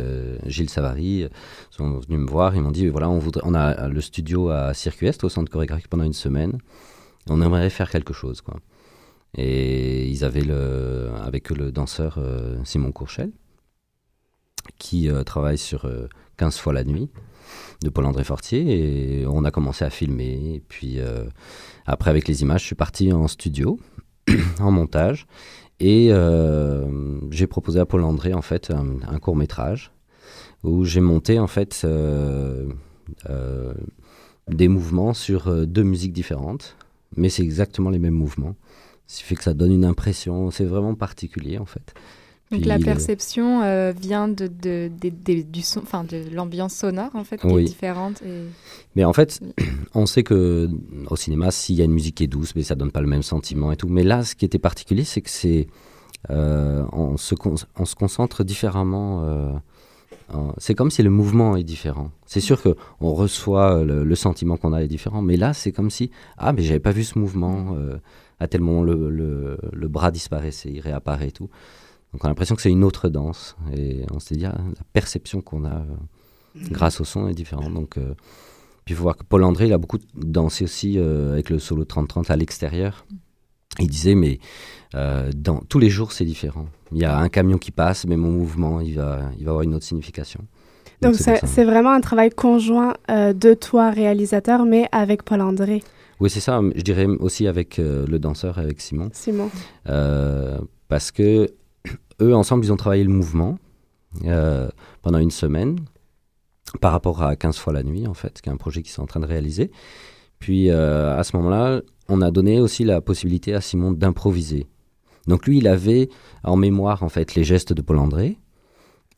[0.46, 1.28] Gilles Savary
[1.70, 2.56] sont venus me voir.
[2.56, 5.52] Ils m'ont dit voilà, on, voudrait, on a le studio à Circuit Est, au centre
[5.52, 6.58] chorégraphique, pendant une semaine.
[7.30, 8.56] On aimerait faire quelque chose, quoi.
[9.38, 13.32] Et ils avaient le, avec eux le danseur euh, Simon Courchel,
[14.78, 17.10] qui euh, travaille sur euh, 15 fois la nuit
[17.84, 19.22] de Paul-André Fortier.
[19.22, 20.56] Et on a commencé à filmer.
[20.56, 21.26] Et puis euh,
[21.86, 23.80] après, avec les images, je suis parti en studio,
[24.60, 25.28] en montage.
[25.82, 26.12] Et
[27.32, 29.94] j'ai proposé à Paul-André, en fait, un, un court métrage
[30.62, 31.88] où j'ai monté, en fait,
[34.50, 36.76] des mouvements sur deux musiques différentes.
[37.18, 38.56] Mais c'est exactement les mêmes mouvements.
[39.08, 41.94] Ce qui fait que ça donne une impression, c'est vraiment particulier en fait.
[42.52, 46.74] Donc Puis la perception euh, vient de, de, de- de- du son, enfin de l'ambiance
[46.74, 47.62] sonore en fait qui Oui.
[47.62, 48.22] est différente.
[48.24, 48.46] Et...
[48.96, 49.40] Mais en fait,
[49.94, 50.68] on sait que
[51.10, 53.08] au cinéma, s'il y a une musique qui est douce, mais ça donne pas le
[53.08, 53.88] même sentiment et tout.
[53.88, 55.68] Mais là, ce qui était particulier, c'est que c'est
[56.32, 59.22] euh, on, se con- on se concentre différemment.
[60.32, 62.12] Euh, en- c'est comme si le mouvement est différent.
[62.26, 65.72] C'est sûr que on reçoit le, le sentiment qu'on a est différent, mais là, c'est
[65.72, 67.76] comme si ah, mais j'avais pas vu ce mouvement.
[67.76, 67.98] euh,
[68.42, 71.50] à tel moment, le, le, le bras disparaissait, il réapparaît et tout.
[72.14, 73.58] Donc on a l'impression que c'est une autre danse.
[73.76, 75.84] Et on s'est dit, ah, la perception qu'on a euh,
[76.72, 77.74] grâce au son est différente.
[77.74, 78.14] Donc, euh,
[78.86, 81.60] puis il faut voir que Paul André, il a beaucoup dansé aussi euh, avec le
[81.60, 83.06] solo 30-30 à l'extérieur.
[83.78, 84.40] Il disait, mais
[84.96, 86.68] euh, dans, tous les jours, c'est différent.
[86.92, 89.64] Il y a un camion qui passe, mais mon mouvement, il va, il va avoir
[89.64, 90.42] une autre signification.
[91.02, 95.82] Donc c'est vraiment un travail conjoint euh, de toi, réalisateur, mais avec Paul-André.
[96.20, 96.60] Oui, c'est ça.
[96.76, 99.10] Je dirais aussi avec euh, le danseur, avec Simon.
[99.14, 99.50] Simon.
[99.88, 101.48] Euh, parce que
[102.22, 103.58] eux, ensemble, ils ont travaillé le mouvement
[105.04, 105.78] pendant une semaine
[106.82, 109.04] par rapport à 15 fois la nuit, en fait, qui est un projet qu'ils sont
[109.04, 109.72] en train de réaliser.
[110.40, 114.66] Puis, à ce moment-là, on a donné aussi la possibilité à Simon d'improviser.
[115.30, 116.10] Donc, lui, il avait
[116.44, 118.38] en mémoire, en fait, les gestes de Paul-André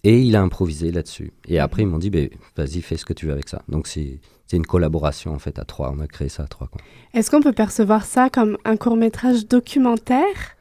[0.03, 1.33] et il a improvisé là-dessus.
[1.47, 3.63] Et après, ils m'ont dit, ben, vas-y, fais ce que tu veux avec ça.
[3.67, 4.19] Donc, c'est
[4.51, 5.93] c'est une collaboration, en fait, à trois.
[5.95, 6.69] On a créé ça à trois.
[7.13, 10.57] Est-ce qu'on peut percevoir ça comme un court métrage documentaire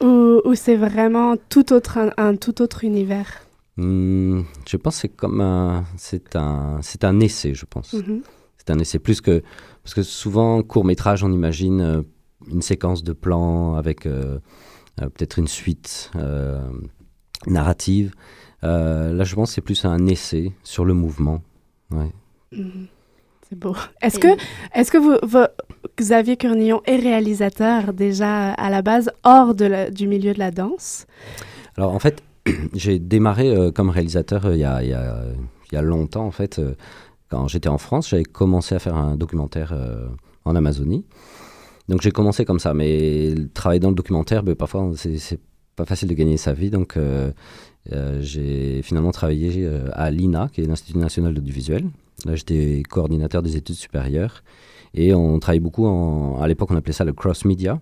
[0.00, 3.28] ou, ou c'est vraiment tout autre, un, un tout autre univers?
[3.76, 7.92] Hmm, je pense que c'est comme un, c'est un, c'est un essai, je pense.
[7.92, 8.22] Mhm.
[8.56, 9.44] C'est un essai plus que
[9.84, 12.02] parce que souvent court métrage, on imagine euh,
[12.50, 14.40] une séquence de plans avec euh,
[15.06, 16.60] peut-être une suite euh,
[17.46, 18.12] narrative.
[18.64, 21.42] Euh, là, je pense que c'est plus un essai sur le mouvement.
[21.90, 22.10] Ouais.
[22.52, 22.86] Mhm.
[23.48, 23.74] C'est beau.
[24.02, 24.28] Est-ce que,
[24.74, 25.46] est-ce que vous, vo-
[25.98, 30.50] Xavier Curnillon est réalisateur déjà à la base hors de la- du milieu de la
[30.50, 31.06] danse?
[31.76, 32.22] Alors en fait,
[32.74, 35.24] j'ai démarré euh, comme réalisateur euh, il y, a, il y a-
[35.70, 36.58] il y a longtemps en fait.
[36.58, 36.74] euh,
[37.30, 40.08] quand j'étais en France, j'avais commencé à faire un documentaire euh,
[40.44, 41.04] en Amazonie.
[41.88, 45.40] Donc j'ai commencé comme ça, mais travailler dans le documentaire, ben, parfois c'est
[45.74, 46.70] pas facile de gagner sa vie.
[46.70, 47.32] Donc euh,
[47.92, 51.84] euh, j'ai finalement travaillé euh, à l'INA, qui est l'Institut national de l'audiovisuel.
[52.26, 54.42] Là j'étais coordinateur des études supérieures
[54.92, 55.86] et on travaillait beaucoup.
[55.86, 57.80] En, à l'époque on appelait ça le cross media.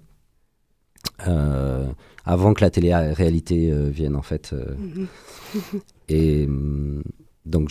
[1.26, 1.86] Euh,
[2.24, 4.52] avant que la télé-réalité vienne en fait.
[4.52, 4.74] euh.
[6.08, 7.02] Et hum,
[7.44, 7.70] donc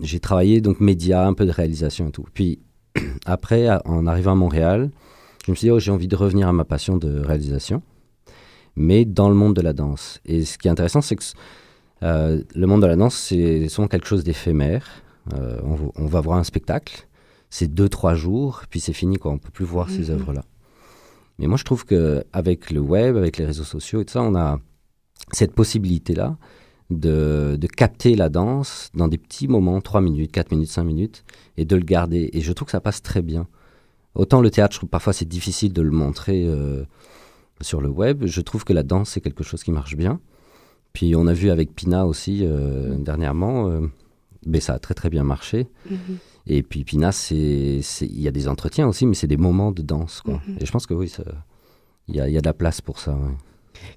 [0.00, 2.26] j'ai travaillé donc média, un peu de réalisation et tout.
[2.34, 2.60] Puis
[3.24, 4.90] après, en arrivant à Montréal,
[5.48, 7.80] je me suis dit oh, j'ai envie de revenir à ma passion de réalisation,
[8.76, 10.20] mais dans le monde de la danse.
[10.26, 11.24] Et ce qui est intéressant, c'est que
[12.02, 14.86] euh, le monde de la danse, c'est souvent quelque chose d'éphémère.
[15.32, 17.08] Euh, on, va- on va voir un spectacle,
[17.48, 19.32] c'est deux trois jours, puis c'est fini quoi.
[19.32, 20.16] On peut plus voir ces Mhm.
[20.16, 20.44] œuvres-là.
[21.38, 24.22] Mais moi, je trouve que avec le web, avec les réseaux sociaux et tout ça,
[24.22, 24.58] on a
[25.32, 26.36] cette possibilité-là
[26.90, 31.24] de, de capter la danse dans des petits moments, 3 minutes, 4 minutes, 5 minutes,
[31.56, 32.28] et de le garder.
[32.34, 33.46] Et je trouve que ça passe très bien.
[34.14, 36.84] Autant le théâtre, je trouve parfois c'est difficile de le montrer euh,
[37.60, 38.24] sur le web.
[38.26, 40.20] Je trouve que la danse, c'est quelque chose qui marche bien.
[40.92, 43.80] Puis on a vu avec Pina aussi euh, dernièrement, euh,
[44.46, 45.68] mais ça a très très bien marché.
[45.88, 45.98] Mhm.
[46.46, 49.82] Et puis Pina, c'est, il y a des entretiens aussi, mais c'est des moments de
[49.82, 50.22] danse.
[50.22, 50.40] Quoi.
[50.48, 50.56] Mhm.
[50.60, 51.12] Et je pense que oui,
[52.08, 53.12] il y a, y a, de la place pour ça.
[53.12, 53.34] Ouais.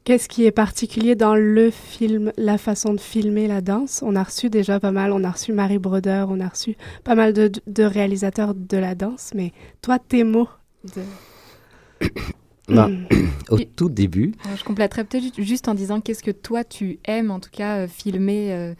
[0.03, 4.01] Qu'est-ce qui est particulier dans le film, la façon de filmer la danse?
[4.03, 7.13] On a reçu déjà pas mal, on a reçu Marie Broder, on a reçu pas
[7.15, 10.49] mal de, de réalisateurs de la danse, mais toi, tes mots
[10.95, 12.07] de...
[12.67, 12.89] bah,
[13.49, 14.33] au tout début.
[14.55, 17.87] Je compléterais peut-être juste en disant qu'est-ce que toi tu aimes en tout cas euh,
[17.87, 18.73] filmer, euh,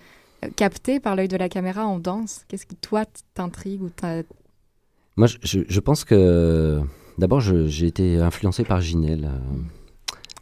[0.56, 2.46] capter par l'œil de la caméra en danse?
[2.48, 3.90] Qu'est-ce qui toi t'intrigue ou
[5.18, 6.82] Moi, je, pense que
[7.18, 9.26] d'abord j'ai été influencé par Ginelle.
[9.26, 9.62] Euh,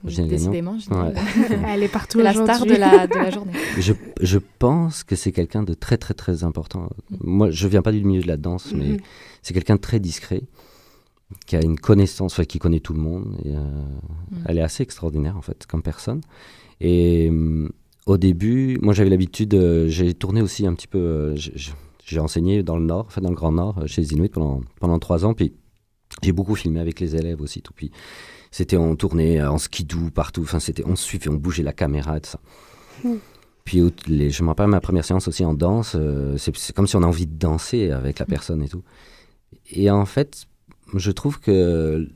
[0.04, 0.78] Décidément.
[0.92, 1.14] Ouais.
[1.68, 3.52] Elle est partout la star de la, de la journée.
[3.80, 6.90] je, je pense que c'est quelqu'un de très très très important.
[7.22, 9.02] Moi, je viens pas du milieu de la danse, mais mm -hmm.
[9.42, 10.44] c'est quelqu'un de très discret
[11.46, 13.26] qui a une connaissance, enfin, qui connaît tout le monde.
[13.46, 14.46] Et, euh, mmh.
[14.46, 16.22] Elle est assez extraordinaire, en fait, comme personne.
[16.82, 17.68] Et euh,
[18.06, 21.36] au début, moi, j'avais l'habitude, euh, j'ai tourné aussi un petit peu, euh,
[22.06, 25.00] j'ai enseigné dans le Nord, enfin, dans le Grand Nord, chez les Inuits pendant, pendant
[25.00, 25.34] trois ans.
[25.34, 25.54] Puis
[26.24, 27.74] j'ai beaucoup filmé avec les élèves aussi, tout.
[27.74, 27.92] Puis
[28.52, 32.22] c'était, on tournait en skidoo partout, enfin, c'était, on suivait, on bougeait la caméra et
[32.22, 32.40] tout ça.
[33.04, 33.16] Mmh.
[33.64, 35.96] Puis les, je me rappelle ma première séance aussi en danse,
[36.38, 38.84] c'est comme si on a envie de danser avec la personne et tout.
[39.70, 40.48] Et en fait,
[40.96, 42.10] je trouve que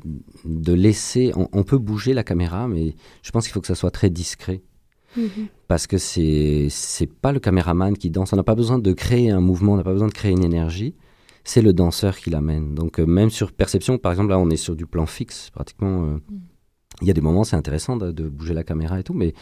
[0.45, 3.75] de laisser, on, on, peut bouger la caméra, mais je pense qu'il faut que ça
[3.75, 4.63] soit très discret.
[5.17, 5.47] -hmm.
[5.67, 8.33] Parce que c'est c'est pas le caméraman qui danse.
[8.33, 10.43] On n'a pas besoin de créer un mouvement, on n'a pas besoin de créer une
[10.43, 10.95] énergie.
[11.43, 12.73] C'est le danseur qui l'amène.
[12.73, 16.05] Donc euh, même sur perception, par exemple, là on est sur du plan fixe, pratiquement.
[16.05, 16.17] Euh,
[17.01, 17.07] il mm.
[17.07, 19.33] y a des moments c'est intéressant de, de, bouger la caméra et tout, mais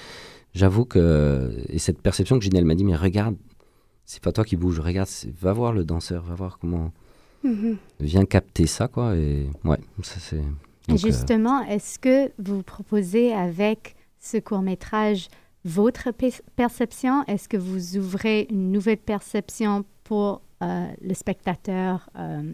[0.53, 3.35] j'avoue que et cette perception que Ginelle m'a dit, mais regarde,
[4.05, 5.09] c'est pas toi qui bouge, regarde,
[5.39, 6.91] va voir le danseur, va voir comment.
[7.43, 7.75] Mm -hmm.
[7.99, 9.15] Viens capter ça, quoi.
[9.15, 10.43] Et ouais, ça c'est.
[10.97, 11.73] Justement, euh...
[11.73, 15.27] est-ce que vous proposez avec ce court-métrage
[15.63, 16.09] votre
[16.55, 22.53] perception Est-ce que vous ouvrez une nouvelle perception pour le spectateur, euh,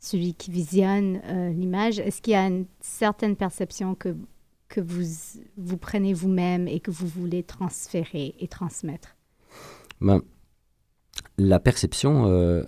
[0.00, 1.98] celui qui visionne euh, l'image.
[1.98, 4.16] Est-ce qu'il y a une certaine perception que,
[4.68, 5.04] que vous,
[5.56, 9.16] vous prenez vous-même et que vous voulez transférer et transmettre?
[10.00, 10.20] Ben,
[11.38, 12.64] La perception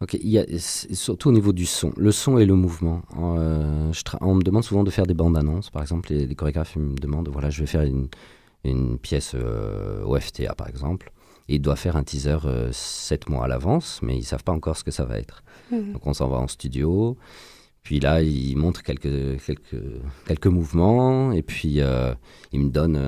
[0.00, 3.02] Ok, il y a, surtout au niveau du son, le son et le mouvement.
[3.18, 6.76] Euh, je on me demande souvent de faire des bandes annonces, par exemple, les, chorégraphes
[6.76, 8.06] me demandent, voilà, je vais faire une,
[8.62, 11.10] une pièce euh, au FTA, par exemple,
[11.48, 14.52] et ils doivent faire un teaser euh, sept mois à l'avance, mais ils savent pas
[14.52, 15.42] encore ce que ça va être.
[15.70, 15.92] Mmh.
[15.92, 17.16] Donc on s'en va en studio,
[17.82, 19.82] puis là ils montrent quelques quelques
[20.26, 22.14] quelques mouvements, et puis euh,
[22.52, 23.00] ils me donnent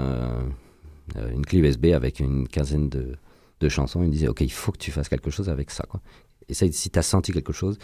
[1.16, 3.16] une clé USB avec une quinzaine de
[3.60, 5.84] de chansons, ils me disaient, OK, il faut que tu fasses quelque chose avec ça.
[5.86, 6.00] Quoi
[6.50, 7.78] essaye si tu as senti quelque chose.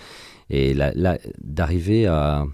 [0.51, 2.45] Et là, là d'arriver à,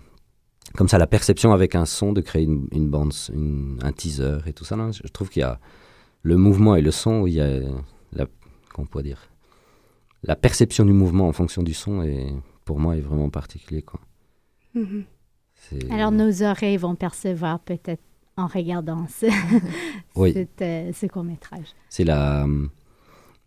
[0.74, 4.38] comme ça, la perception avec un son, de créer une, une bande, une, un teaser
[4.46, 4.76] et tout ça.
[4.76, 5.58] Là, je trouve qu'il y a
[6.22, 7.60] le mouvement et le son, il y a
[8.12, 8.27] la,
[8.75, 9.29] qu'on peut dire,
[10.22, 12.33] la perception du mouvement en fonction du son, et
[12.64, 13.83] pour moi, est vraiment particulier.
[13.83, 14.01] Quoi.
[14.75, 15.05] Mm -hmm.
[15.92, 18.03] Alors, nos oreilles vont percevoir peut-être
[18.37, 19.27] en regardant ce,
[20.16, 20.33] oui.
[20.33, 21.68] cet, euh, ce court-métrage.
[21.88, 22.46] C'est la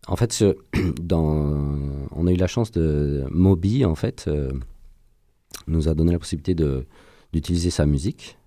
[0.07, 0.55] en fait, ce,
[1.01, 4.51] dans, on a eu la chance de Moby, en fait, euh,
[5.67, 6.85] nous a donné la possibilité de
[7.33, 8.37] d'utiliser sa musique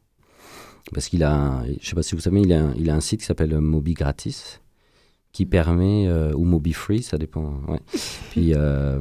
[0.94, 2.94] parce qu'il a, un, je sais pas si vous savez, il a un, il a
[2.94, 4.62] un site qui s'appelle Moby Gratis
[5.32, 7.60] qui permet euh, ou Moby Free, ça dépend.
[7.68, 7.80] Ouais.
[8.30, 8.98] Puis euh,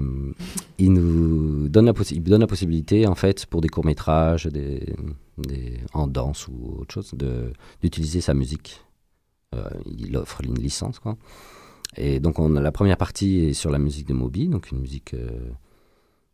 [0.78, 4.94] il nous donne la, il donne la possibilité, en fait, pour des courts métrages, des,
[5.38, 8.84] des, en danse ou autre chose, de d'utiliser sa musique.
[9.86, 11.18] il offre une licence, quoi.
[11.96, 14.80] Et donc, on a la première partie est sur la musique de Moby, donc une
[14.80, 15.30] musique, euh,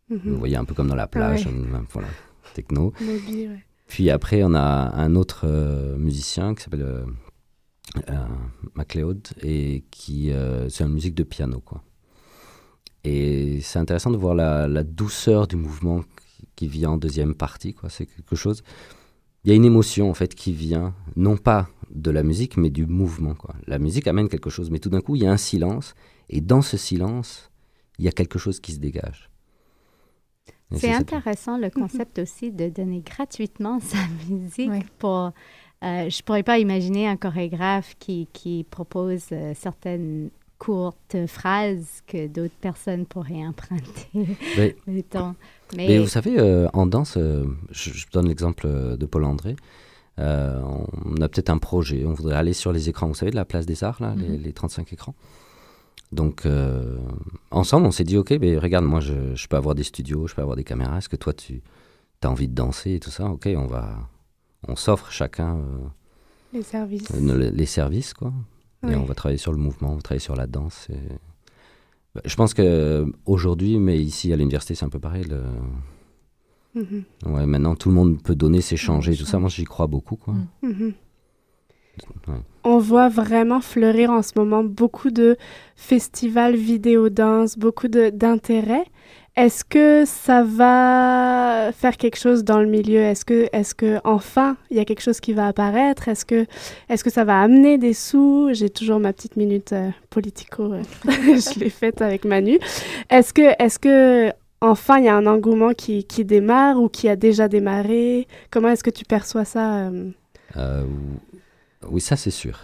[0.09, 0.29] mm -hmm.
[0.31, 1.53] vous voyez, un peu comme dans la plage, ouais.
[1.91, 2.07] voilà,
[2.53, 2.93] techno.
[2.99, 3.63] Moby, ouais.
[3.87, 7.05] Puis après, on a un autre euh, musicien qui s'appelle euh,
[8.75, 10.31] MacLeod, et qui,
[10.69, 11.83] c'est une musique de piano, quoi.
[13.03, 16.03] Et c'est intéressant de voir la, la, douceur du mouvement
[16.55, 17.89] qui, vient en deuxième partie, quoi.
[17.89, 18.63] C'est quelque chose.
[19.43, 22.69] Il y a une émotion, en fait, qui vient, non pas de la musique, mais
[22.69, 23.35] du mouvement.
[23.35, 23.55] Quoi.
[23.67, 25.95] La musique amène quelque chose, mais tout d'un coup, il y a un silence,
[26.29, 27.51] et dans ce silence,
[27.99, 29.29] il y a quelque chose qui se dégage.
[30.71, 34.83] C'est intéressant le concept aussi de donner gratuitement sa musique oui.
[34.97, 35.31] pour...
[35.83, 42.01] Euh, je ne pourrais pas imaginer un chorégraphe qui, qui propose euh, certaines courtes phrases
[42.07, 44.07] que d'autres personnes pourraient emprunter.
[44.57, 45.03] Mais, mais,
[45.75, 49.57] mais, vous savez, euh, en danse, je, je, donne l'exemple de Paul André,
[50.17, 53.45] on a peut-être un projet, on voudrait aller sur les écrans, vous savez, de la
[53.45, 54.31] place des arts, là, mm -hmm.
[54.31, 55.15] les, les, 35 écrans.
[56.13, 56.47] Donc,
[57.49, 60.35] ensemble, on s'est dit, OK, mais regarde, moi, je, je, peux avoir des studios, je
[60.35, 60.99] peux avoir des caméras.
[60.99, 61.61] Est-ce que toi, tu
[62.21, 63.25] as envie de danser et tout ça?
[63.25, 64.07] OK, on va...
[64.67, 65.55] On s'offre chacun...
[65.57, 65.87] Euh,
[66.53, 67.09] les services.
[67.11, 68.31] les services, quoi.
[68.87, 70.87] Et on va travailler sur le mouvement, on va travailler sur la danse.
[70.89, 70.97] Et...
[72.13, 75.23] Bah, Je pense que aujourd'hui, mais ici à l'université, c'est un peu pareil.
[75.23, 75.43] le-
[76.75, 77.03] Mhm.
[77.27, 79.37] Ouais, maintenant, tout le monde peut donner, s'échanger, tout ça.
[79.39, 80.15] Moi, j'y crois beaucoup.
[80.15, 80.33] Quoi.
[80.63, 80.93] Mhm.
[82.27, 82.33] Ouais.
[82.63, 85.37] On voit vraiment fleurir en ce moment beaucoup de
[85.75, 88.83] festivals vidéo danse, beaucoup de- d'intérêt.
[89.35, 92.99] Est-ce que ça va faire quelque chose dans le milieu?
[93.01, 96.07] Est-ce que, est-ce que enfin il y a quelque chose qui va apparaître?
[96.07, 96.45] Est-ce que,
[96.87, 98.49] est-ce que ça va amener des sous?
[98.53, 100.73] J'ai toujours ma petite minute euh, politico.
[100.73, 102.59] euh, je l'ai faite avec Manu.
[103.09, 104.31] Est-ce que, est-ce que
[104.61, 108.27] enfin il y a un engouement qui, qui démarre ou qui a déjà démarré?
[108.51, 109.89] Comment est-ce que tu perçois ça
[110.57, 110.83] euh,
[111.89, 112.59] oui, ça, c'est sûr.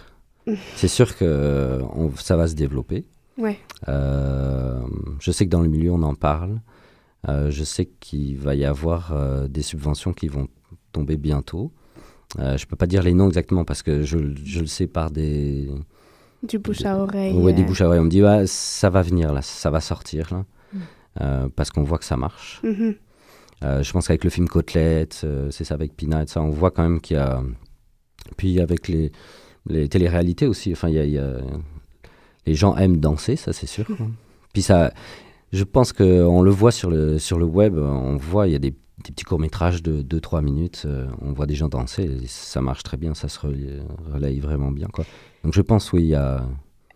[0.76, 3.04] c'est sûr que on- ça va se développer.
[3.40, 3.58] Ouais.
[3.88, 4.80] Euh,
[5.18, 6.60] je sais que dans le milieu, on en parle.
[7.28, 10.48] Euh, je sais qu'il va y avoir euh, des subventions qui vont
[10.92, 11.72] tomber bientôt.
[12.38, 15.68] Je peux pas dire les noms exactement parce que je, je le sais par des,
[16.44, 17.34] Du bouche à oreille.
[17.34, 17.98] Ouais, des bouches à oreille.
[17.98, 20.44] On me dit, ça va venir là, ça va sortir là.
[21.20, 22.60] Euh, parce qu'on voit que ça marche.
[22.62, 22.94] Mhm.
[23.64, 26.70] Euh, je pense qu'avec le film Côtelette, c'est ça avec Pina et ça, on voit
[26.70, 27.42] quand même qu'il y a.
[28.36, 29.10] Puis avec les,
[29.66, 31.40] les téléréalités aussi, enfin, il y a, il y a-
[32.46, 33.86] les gens aiment danser, ça c'est sûr.
[34.52, 34.92] Puis ça,
[35.52, 38.58] je pense qu'on le voit sur le, sur le web, on voit, il y a
[38.58, 42.98] des, petits courts-métrages de 2-3 minutes, euh, on voit des gens danser, ça marche très
[42.98, 43.80] bien, ça se relaye,
[44.12, 44.88] relaye vraiment bien.
[44.92, 45.06] Quoi.
[45.42, 46.44] Donc je pense, oui, il y a.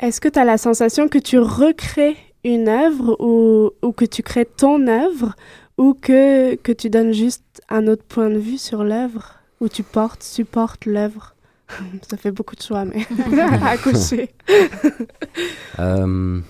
[0.01, 4.23] Est-ce que tu as la sensation que tu recrées une œuvre ou, ou que tu
[4.23, 5.35] crées ton œuvre
[5.79, 9.83] ou que, que tu donnes juste un autre point de vue sur l'œuvre ou tu
[9.83, 11.34] portes, supportes l'œuvre?
[12.09, 13.07] Ça fait beaucoup de choix, mais
[13.63, 14.31] à coucher.
[15.79, 16.41] Euh,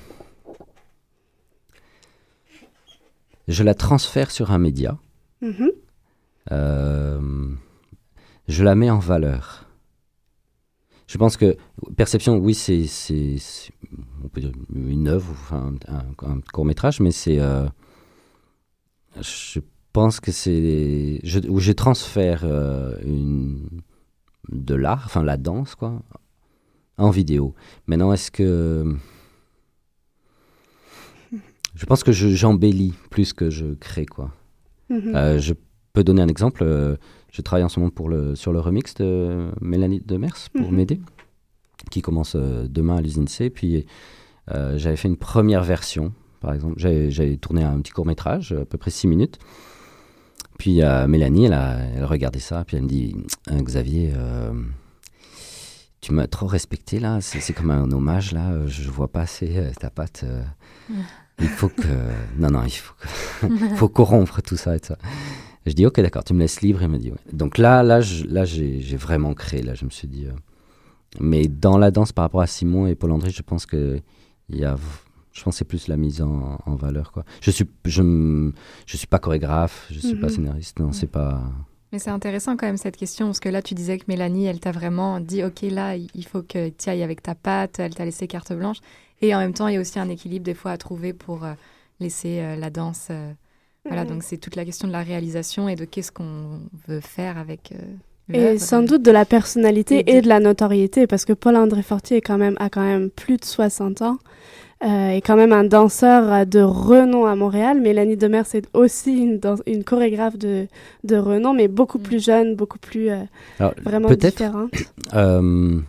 [3.49, 4.99] je la transfère sur un média.
[5.41, 5.71] Mhm.
[6.53, 7.51] Euh,
[8.49, 9.69] je la mets en valeur.
[11.07, 11.57] Je pense que
[11.97, 12.87] perception, oui, c'est
[14.25, 17.67] on peut dire une œuvre, enfin un, un court métrage, mais c'est euh,
[19.21, 19.61] je
[19.93, 22.45] pense que c'est je, où je transfère
[23.05, 23.83] une
[24.51, 26.03] de l'art, enfin la danse quoi,
[26.99, 27.55] en vidéo.
[27.87, 28.85] Maintenant, est-ce que
[31.75, 34.31] je pense que je- j'embellis plus que je crée quoi.
[34.91, 35.13] Mhm.
[35.15, 35.55] Euh, je
[35.93, 36.63] peux donner un exemple.
[36.63, 36.97] euh,
[37.33, 41.01] je travaille en ce moment pour le, sur le remix de Mélanie Demers pour m'aider,
[41.91, 43.51] qui commence euh, demain à l'usine C.
[43.51, 43.87] Puis
[44.49, 46.75] j'avais fait une première version, par exemple.
[46.79, 49.39] J'avais tourné un petit court métrage, à peu près six minutes.
[50.59, 53.17] Puis euh, Mélanie, elle, a, elle regardait ça, puis elle me dit
[53.51, 54.53] Euh, Xavier, euh,
[56.01, 59.71] tu m'as trop respecté là, c'est comme un hommage là, je vois pas assez euh,
[59.79, 60.25] ta patte.
[61.41, 61.83] il faut que.
[62.39, 63.75] Non, non, il faut, que...
[63.77, 64.99] faut corrompre tout ça et tout ça.
[65.67, 66.83] Je dis, ok, d'accord, tu me laisses libre.
[66.83, 67.17] Il me dit, ouais.
[67.33, 69.63] Donc là, là, je- là j'ai vraiment créé.
[69.63, 70.27] Là, je me suis dit.
[71.21, 73.99] Mais dans la danse, par rapport à Simon et Paul André, je pense que
[74.51, 74.77] il y a.
[75.35, 77.25] Je pense que c'est plus la mise en, en valeur, quoi.
[77.43, 78.51] Je suis, je,
[78.87, 80.33] je suis pas chorégraphe, je suis pas Mhm.
[80.33, 81.43] scénariste, non, c'est pas.
[81.93, 84.61] Mais c'est intéressant quand même cette question, parce que là, tu disais que Mélanie, elle
[84.61, 88.05] t'a vraiment dit, OK, là, il faut que tu ailles avec ta patte, elle t'a
[88.05, 88.79] laissé carte blanche.
[89.23, 91.45] Et en même temps, il y a aussi un équilibre des fois à trouver pour
[91.45, 91.53] euh,
[92.01, 93.09] laisser euh, la danse.
[93.11, 93.33] euh,
[93.87, 94.11] Voilà, Mhm.
[94.11, 97.73] donc c'est toute la question de la réalisation et de qu'est-ce qu'on veut faire avec
[97.73, 101.33] euh, Et sans doute de la personnalité Et et de- de la notoriété, parce que
[101.35, 104.17] Paul-André Fortier est quand même, a quand même plus de 60 ans,
[104.83, 107.81] euh, est quand même un danseur euh, de renom à Montréal.
[107.81, 110.67] Mélanie Demers c'est aussi une, dans- une chorégraphe de,
[111.05, 113.23] de renom, mais beaucoup plus jeune, beaucoup plus euh,
[113.59, 114.71] Alors, vraiment peut-être, différente.
[115.15, 115.81] euh,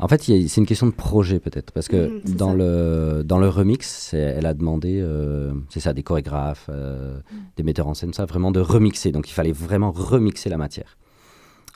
[0.00, 2.56] en fait, c'est une question de projet peut-être, parce que c'est dans ça.
[2.56, 7.18] le dans le remix, elle a demandé, euh, c'est ça, des chorégraphes, euh,
[7.56, 9.10] des metteurs en scène, ça, vraiment de remixer.
[9.10, 10.96] Donc, il fallait vraiment remixer la matière.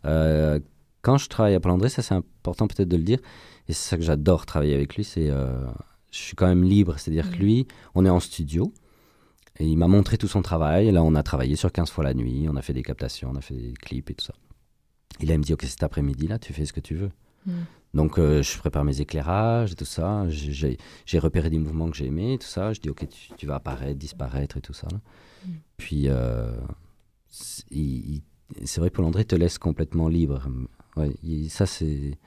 [0.05, 0.61] Euh,
[1.01, 3.19] quand je travaille à Paul André, ça c'est important peut-être de le dire,
[3.69, 5.49] et c'est ça que j'adore travailler avec lui, c'est euh,
[6.13, 8.73] je suis quand même libre, c'est-à-dire que lui, on est en studio.
[9.59, 10.89] Et il m'a montré tout son travail.
[10.89, 12.47] Et là, on a travaillé sur 15 fois la nuit.
[12.49, 14.35] On a fait des captations, on a fait des clips et tout ça.
[15.21, 17.11] Et là, il me dit, OK, cet après-midi, là, tu fais ce que tu veux.
[17.47, 17.53] Mm.
[17.95, 20.25] Donc, euh, je prépare mes éclairages et tout ça.
[20.29, 20.79] J'ai-
[21.19, 22.73] repéré des mouvements que j'ai aimés et tout ça.
[22.73, 24.87] Je dis, OK, tu, tu vas apparaître, disparaître et tout ça.
[24.91, 24.99] là.
[25.47, 25.51] Mm.
[25.77, 26.57] Puis, euh,
[27.31, 30.49] c'est vrai que Paul André te laisse complètement libre.
[30.97, 32.19] Ouais, il- ça, c'est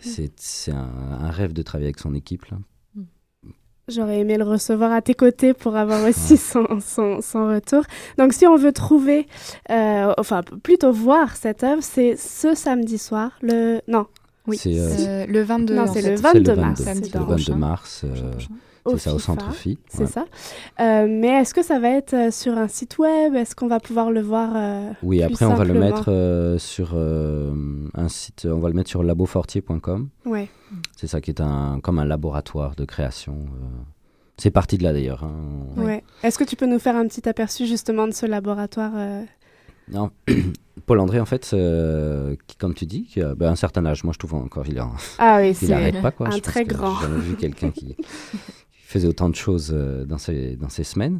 [0.00, 0.78] c'est c'est un,
[1.20, 2.44] un rêve de travailler avec son équipe.
[2.46, 2.58] Là.
[3.88, 7.84] J'aurais aimé le recevoir à tes côtés pour avoir aussi son, son, son retour.
[8.18, 9.28] Donc, si on veut trouver,
[9.70, 13.80] euh, enfin, plutôt voir cette œuvre, c'est ce samedi soir, le...
[13.86, 14.06] Non.
[14.48, 15.74] Oui, C'est, euh, c'est le 22.
[15.76, 16.80] Non, en c'est le C'est 22 le mars.
[16.80, 18.02] 22, c'est c'est dans- le 22 mars.
[18.04, 18.32] euh,
[18.86, 19.78] Au c'est ça, au centre Phi.
[19.88, 20.06] C'est ouais.
[20.06, 20.24] ça.
[20.80, 23.34] Euh, mais est-ce que ça va être euh, sur un site web?
[23.34, 26.94] Est-ce qu'on va pouvoir le voir euh, Oui, après on va le mettre euh, sur
[26.96, 30.08] un site, on va le mettre sur labofortier.com.
[30.24, 30.48] Ouais.
[30.96, 33.36] C'est ça qui est un, comme un laboratoire de création.
[34.38, 35.24] c'est parti de là d'ailleurs.
[35.24, 35.32] hein.
[35.76, 36.02] Ouais.
[36.22, 38.92] Est-ce que tu peux nous faire un petit aperçu justement de ce laboratoire
[39.88, 40.10] Non,
[40.86, 44.04] Paul André, en fait, euh, qui, comme tu dis, qui a ben, un certain âge,
[44.04, 45.54] moi je trouve encore, il, a, Ah oui,
[46.02, 46.10] pas.
[46.10, 46.26] Quoi.
[46.28, 46.94] un Je pense très que grand.
[46.96, 47.96] J'ai jamais vu quelqu'un qui
[48.86, 51.18] faisait autant de choses euh, dans ces, dans ces semaines.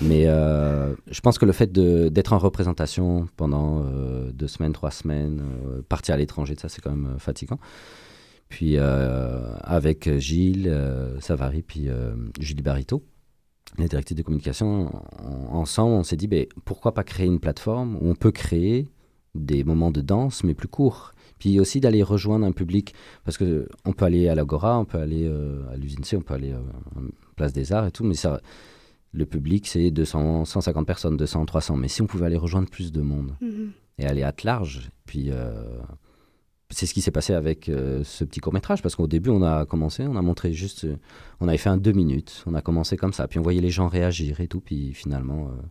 [0.00, 4.90] Mais euh, je pense que le fait d'être en représentation pendant euh, deux semaines, trois
[4.90, 7.58] semaines, euh, partir à l'étranger, ça c'est quand même fatigant.
[8.48, 10.72] Puis avec Gilles
[11.18, 11.88] Savary, puis
[12.38, 13.02] Julie Barito,
[13.76, 14.86] les directrices de communication,
[15.18, 18.88] en- ensemble, on s'est dit, ben, pourquoi pas créer une plateforme où on peut créer
[19.34, 21.10] des moments de danse, mais plus courts.
[21.38, 24.98] Puis aussi d'aller rejoindre un public, parce que on peut aller à l'Agora, on peut
[24.98, 26.58] aller euh, à l'usine C, on peut aller euh,
[26.96, 27.00] à
[27.36, 28.40] Place des Arts et tout, mais ça,
[29.12, 31.76] le public, c'est 200, 150 personnes, 200, 300.
[31.76, 33.70] Mais si on pouvait aller rejoindre plus de monde Mhm.
[33.98, 35.78] et aller à large, puis euh,
[36.70, 39.42] c'est ce qui s'est passé avec euh, ce petit court métrage, parce qu'au début, on
[39.42, 40.96] a commencé, on a montré juste, euh,
[41.40, 43.70] on avait fait un deux minutes, on a commencé comme ça, puis on voyait les
[43.70, 45.62] gens réagir et tout, puis finalement, euh,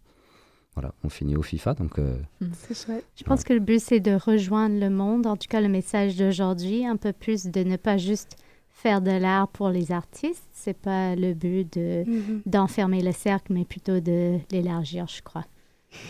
[0.75, 2.17] voilà, on finit au FIFA, donc euh,
[2.53, 3.05] C'est chouette.
[3.15, 5.25] Je pense que le but, c'est de rejoindre le monde.
[5.25, 8.35] En tout cas, le message d'aujourd'hui, un peu plus de ne pas juste
[8.69, 10.43] faire de l'art pour les artistes.
[10.51, 12.41] C'est pas le but de Mhm.
[12.45, 15.45] d'enfermer le cercle, mais plutôt de l'élargir, je crois.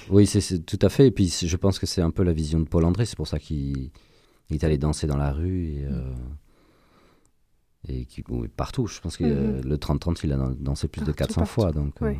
[0.10, 2.34] oui, c'est- c'est tout à fait, et puis je pense que c'est un peu la
[2.34, 3.92] vision de Paul André, c'est pour ça qu'il
[4.50, 6.12] il est allé danser dans la rue, et, euh,
[7.88, 8.24] et qui,
[8.58, 9.70] partout, je pense que euh, Mhm.
[9.70, 12.02] le 30-30, il a dan- dansé plus de Partout, 400 fois, donc...
[12.02, 12.20] euh, Ouais.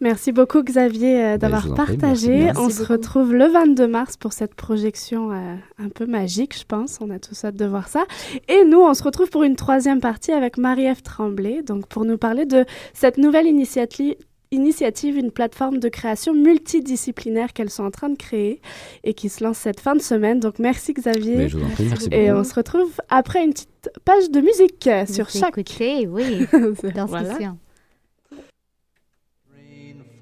[0.00, 2.50] Merci beaucoup Xavier euh, Ben, d'avoir prie, partagé.
[2.56, 6.98] On se retrouve le 22 mars pour cette projection euh, un peu magique, je pense.
[7.00, 8.04] On a tous hâte de voir ça.
[8.48, 12.18] Et nous, on se retrouve pour une troisième partie avec Marie-Ève Tremblay, donc pour nous
[12.18, 14.14] parler de cette nouvelle initiative
[14.50, 18.60] initiative, une plateforme de création multidisciplinaire qu'elles sont en train de créer
[19.02, 20.38] et qui se lance cette fin de semaine.
[20.38, 21.36] Donc merci Xavier.
[21.36, 22.38] Mais je vous en prie, merci Et beaucoup.
[22.38, 25.58] on se retrouve après une petite page de musique sur chaque.
[25.58, 26.46] écoutez, oui,
[26.94, 27.36] dans Voilà.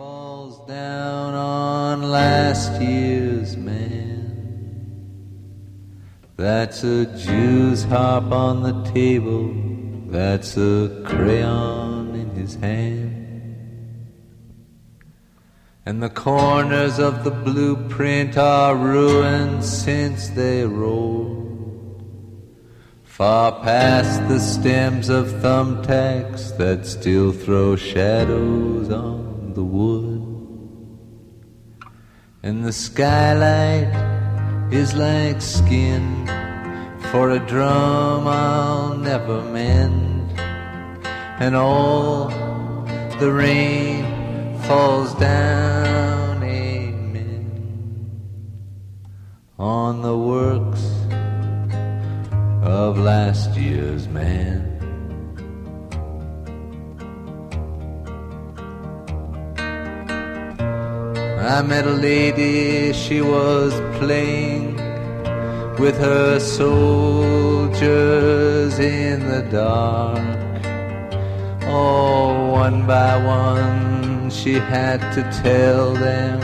[0.02, 4.90] Falls down on last year's man.
[6.36, 9.54] That's a Jew's harp on the table.
[10.08, 14.08] That's a crayon in his hand.
[15.86, 22.02] And the corners of the blueprint are ruined since they rolled.
[23.04, 30.22] Far past the stems of thumbtacks that still throw shadows on the wood.
[32.42, 33.92] And the skylight
[34.72, 36.26] is like skin
[37.10, 40.32] for a drum I'll never mend.
[41.40, 42.28] And all
[43.18, 48.10] the rain falls down, amen,
[49.58, 50.84] on the works
[52.62, 54.71] of last year's man.
[61.42, 64.76] I met a lady, she was playing
[65.76, 67.82] with her soldiers
[68.78, 70.62] in the dark.
[71.64, 76.38] Oh, one by one, she had to tell them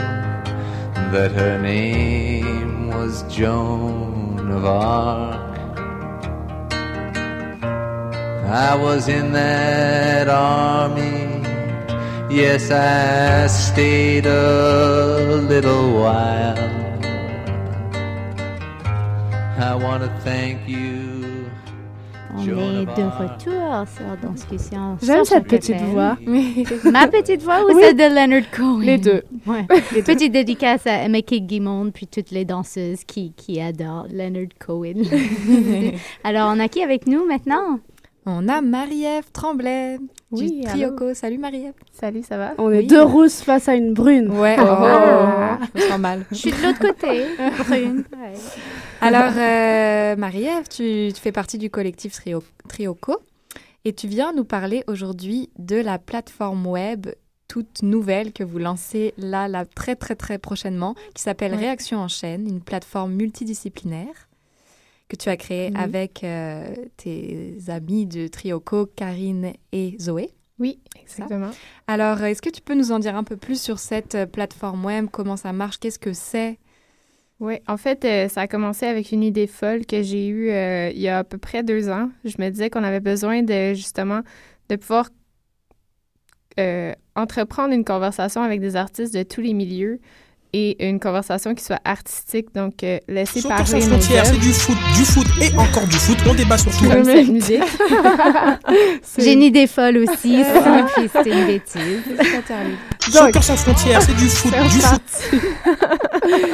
[1.13, 5.59] that her name was Joan of Arc.
[8.51, 11.18] I was in that army.
[12.29, 16.57] Yes, I stayed a little while.
[19.57, 21.07] I want to thank you.
[22.35, 24.97] On est de retour sur Danscussion.
[25.01, 25.89] J'aime cette petite FM.
[25.89, 26.17] voix.
[26.91, 27.81] Ma petite voix ou Oui.
[27.81, 28.79] celle de Leonard Cohen?
[28.79, 29.23] Les deux.
[29.47, 29.65] Ouais.
[29.91, 30.13] Les deux.
[30.13, 35.01] Petite dédicace à Emma Guimond puis toutes les danseuses qui, qui adorent Leonard Cohen.
[36.23, 37.79] Alors, on a qui avec nous maintenant?
[38.25, 39.97] On a Marie-Ève Tremblay
[40.31, 40.69] Oui, du allô.
[40.95, 41.13] Trioco.
[41.13, 41.73] Salut Marie-Ève.
[41.91, 42.53] Salut, ça va?
[42.59, 42.87] On est Oui.
[42.87, 44.29] deux rousses face à une brune.
[44.31, 44.63] Ouais, Oh.
[44.63, 46.25] oh, je sens mal.
[46.31, 47.25] Je suis de l'autre côté,
[47.67, 48.03] brune.
[49.01, 53.17] Alors, euh, Marie-Ève, tu, tu fais partie du collectif Trio- Trioco
[53.85, 57.07] et tu viens nous parler aujourd'hui de la plateforme web
[57.47, 61.57] toute nouvelle que vous lancez là, là très, très, très prochainement, qui s'appelle Ouais.
[61.59, 64.28] Réaction en chaîne, une plateforme multidisciplinaire
[65.09, 65.75] que tu as créée Mhm.
[65.77, 70.29] avec euh, tes amis de Trioco, Karine et Zoé.
[70.59, 71.01] Oui, Ça.
[71.01, 71.51] exactement.
[71.87, 74.85] Alors, est-ce que tu peux nous en dire un peu plus sur cette euh, plateforme
[74.85, 75.07] web?
[75.11, 75.79] Comment ça marche?
[75.79, 76.59] Qu'est-ce que c'est?
[77.39, 80.89] Oui, en fait, euh, ça a commencé avec une idée folle que j'ai eue euh,
[80.93, 82.09] il y a à peu près deux ans.
[82.25, 84.21] Je me disais qu'on avait besoin de justement
[84.67, 85.09] de pouvoir
[86.59, 89.99] euh, entreprendre une conversation avec des artistes de tous les milieux
[90.53, 92.53] et une conversation qui soit artistique.
[92.53, 96.17] Donc, euh, Soccer parler sans frontières, c'est du foot, du foot et encore du foot.
[96.27, 96.89] On débat sur tout.
[96.89, 97.63] Comme cette musique.
[99.17, 100.43] J'ai une idée folle aussi,
[101.13, 102.03] c'était une bêtise.
[102.99, 105.49] Soccer sans frontières, c'est du foot, c'est du foot.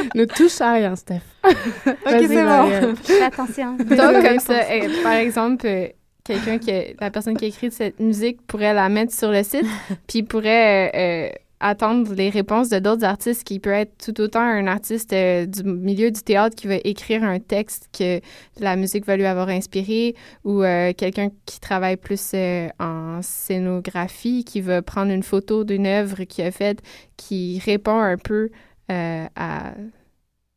[0.15, 1.21] ne touche à rien, Steph.
[1.45, 2.95] Ok, c'est bon.
[3.03, 3.75] Fais attention.
[3.77, 5.87] Donc, comme ça, euh, par exemple, euh,
[6.25, 9.65] quelqu'un qui, la personne qui a écrit cette musique pourrait la mettre sur le site,
[10.07, 11.29] puis pourrait euh, euh,
[11.59, 15.63] attendre les réponses de d'autres artistes qui peut être tout autant un artiste euh, du
[15.63, 18.19] milieu du théâtre qui va écrire un texte que
[18.59, 24.43] la musique va lui avoir inspiré ou euh, quelqu'un qui travaille plus euh, en scénographie
[24.43, 26.79] qui va prendre une photo d'une œuvre qu'il a faite
[27.17, 28.49] qui répond un peu
[28.89, 29.73] à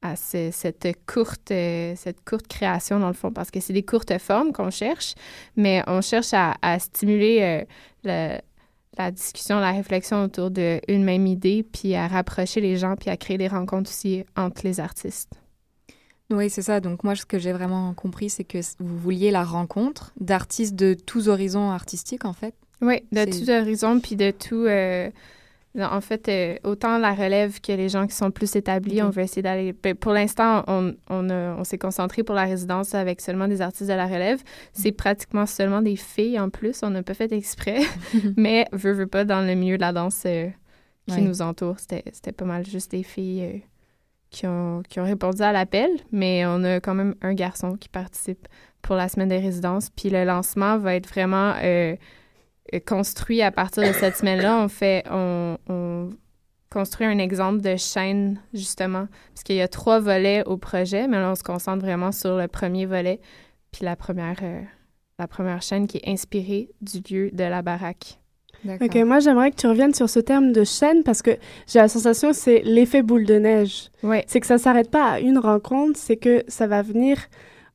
[0.01, 1.49] à ce- cette courte
[1.96, 5.14] cette courte création dans le fond parce que c'est des courtes formes qu'on cherche
[5.57, 7.64] mais on cherche à, à stimuler
[8.05, 8.38] le-
[8.99, 13.16] la discussion la réflexion autour d'une même idée puis à rapprocher les gens puis à
[13.16, 15.30] créer des rencontres aussi entre les artistes
[16.30, 16.80] Oui, c'est ça.
[16.80, 20.92] Donc moi, ce que j'ai vraiment compris, c'est que vous vouliez la rencontre d'artistes de
[20.94, 22.55] tous horizons artistiques, en fait.
[22.82, 24.66] Oui, de tous horizons, puis de tout.
[24.66, 25.11] euh,
[25.79, 29.23] en fait, euh, autant la relève que les gens qui sont plus établis, on veut
[29.23, 29.73] essayer d'aller.
[29.73, 33.95] ben, pour l'instant, on, on, s'est concentré pour la résidence avec seulement des artistes de
[33.95, 34.43] la relève.
[34.73, 36.83] C'est pratiquement seulement des filles en plus.
[36.83, 37.81] On n'a pas fait exprès,
[38.37, 40.49] mais veut, veut pas, dans le milieu de la danse euh,
[41.07, 41.21] qui Ouais.
[41.23, 43.45] nous entoure, c'était pas mal juste des filles.
[43.45, 43.59] euh,
[44.31, 47.89] qui ont, qui ont répondu à l'appel, mais on a quand même un garçon qui
[47.89, 48.47] participe
[48.83, 49.89] pour la semaine des résidences.
[49.89, 51.55] Puis le lancement va être vraiment
[52.87, 54.59] construit à partir de cette semaine-là.
[54.62, 56.11] On fait, on, on
[56.71, 61.19] construit un exemple de chaîne, justement, parce qu'il y a trois volets au projet, mais
[61.19, 63.21] là, on se concentre vraiment sur le premier volet,
[63.73, 64.61] puis la première, euh,
[65.19, 68.19] la première chaîne qui est inspirée du lieu de la baraque.
[68.81, 71.31] Ok, moi j'aimerais que tu reviennes sur ce terme de chaîne parce que
[71.69, 73.89] j'ai la sensation que c'est l'effet boule de neige.
[74.03, 74.25] Ouais.
[74.27, 77.19] C'est que ça s'arrête pas à une rencontre, c'est que ça va venir.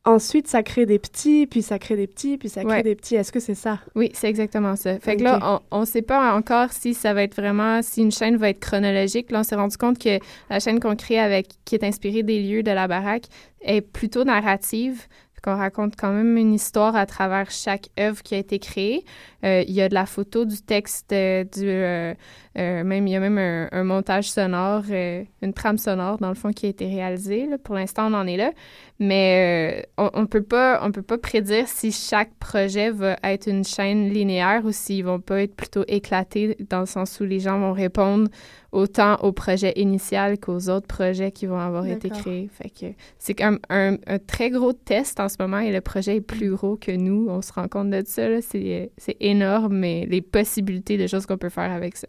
[0.06, 2.84] Ensuite, ça crée des petits, puis ça crée des petits, puis ça crée Ouais.
[2.84, 3.16] des petits.
[3.16, 3.80] Est-ce que c'est ça?
[3.96, 5.00] Oui, c'est exactement ça.
[5.00, 8.12] Fait que là, on ne sait pas encore si ça va être vraiment, si une
[8.12, 9.32] chaîne va être chronologique.
[9.32, 12.42] Là, on s'est rendu compte que la chaîne qu'on crée avec, qui est inspirée des
[12.44, 13.28] lieux de la baraque,
[13.62, 15.08] est plutôt narrative.
[15.42, 19.04] Qu'on raconte quand même une histoire à travers chaque œuvre qui a été créée.
[19.44, 22.14] Euh, il y a de la photo, du texte, euh, du, euh,
[22.58, 26.30] euh, même, il y a même un, un montage sonore, euh, une trame sonore, dans
[26.30, 27.48] le fond, qui a été réalisée.
[27.48, 27.58] là.
[27.58, 28.52] Pour l'instant, on en est là.
[29.00, 33.48] Mais euh, on ne peut, pas- on peut pas prédire si chaque projet va être
[33.48, 37.40] une chaîne linéaire ou s'ils vont pas être plutôt éclatés dans le sens où les
[37.40, 38.30] gens vont répondre
[38.72, 42.50] autant au projet initial qu'aux autres projets qui vont avoir été créés.
[42.52, 46.16] Fait que c'est comme un, un très gros test en ce moment et le projet
[46.18, 47.28] est plus gros que nous.
[47.30, 48.42] On se rend compte de ça.
[48.42, 52.08] c'est énorme, mais les possibilités de choses qu'on peut faire avec ça.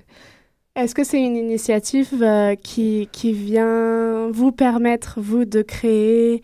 [0.77, 6.43] Est-ce que c'est une initiative euh, qui, qui vient vous permettre, vous, de créer,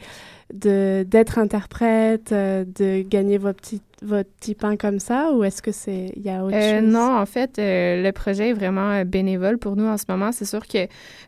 [0.54, 5.62] de d'être interprète, euh, de gagner votre petit, votre petit pain comme ça, ou est-ce
[5.62, 6.92] que c'est il y a autre Euh, chose?
[6.92, 10.30] non, en fait, euh, le projet est vraiment euh, bénévole pour nous en ce moment.
[10.32, 10.86] C'est sûr que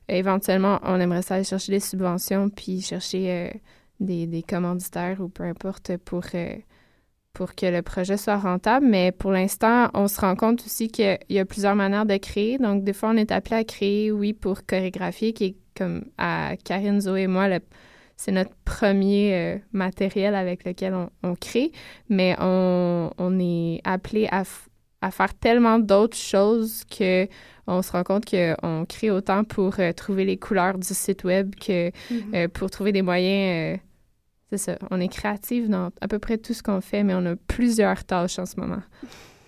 [0.08, 3.58] éventuellement, on aimerait ça aller chercher des subventions puis chercher euh,
[4.00, 6.54] des, des commanditaires ou peu importe pour, euh,
[7.32, 8.86] pour que le projet soit rentable.
[8.86, 12.58] Mais pour l'instant, on se rend compte aussi qu'il y a plusieurs manières de créer.
[12.58, 16.52] Donc, des fois, on est appelé à créer, oui, pour chorégraphier, qui est comme à
[16.62, 17.48] Karine, Zoé et moi,
[18.16, 21.72] c'est notre premier euh, matériel avec lequel on, on crée,
[22.10, 24.44] mais on, on est appelé à,
[25.10, 27.26] faire tellement d'autres choses que
[27.66, 31.54] on se rend compte qu'on crée autant pour euh, trouver les couleurs du site web
[31.54, 32.34] que Mhm.
[32.34, 33.80] euh, pour trouver des moyens.
[34.52, 37.24] C'est ça, on est créatif dans à peu près tout ce qu'on fait, mais on
[37.24, 38.82] a plusieurs tâches en ce moment.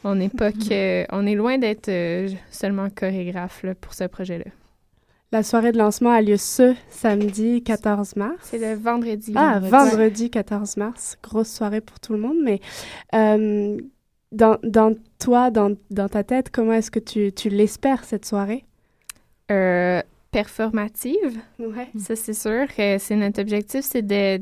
[0.03, 4.47] On n'est pas que, on est loin d'être euh, seulement chorégraphe là, pour ce projet-là.
[5.31, 8.37] La soirée de lancement a lieu ce samedi 14 mars.
[8.43, 9.35] C'est le vendredi.
[9.35, 11.19] Ah, vendredi 14 mars.
[11.23, 12.39] Grosse soirée pour tout le monde.
[12.43, 12.61] Mais
[13.15, 13.77] euh,
[14.33, 18.65] dans, dans toi, dans, dans ta tête, comment est-ce que tu, tu l'espères, cette soirée?
[19.51, 20.01] Euh,
[20.31, 21.41] performative.
[21.59, 21.89] Ouais.
[21.99, 22.67] Ça, c'est sûr.
[22.77, 24.41] C'est notre objectif, c'est de,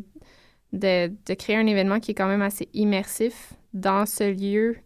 [0.72, 4.76] de, de créer un événement qui est quand même assez immersif dans ce lieu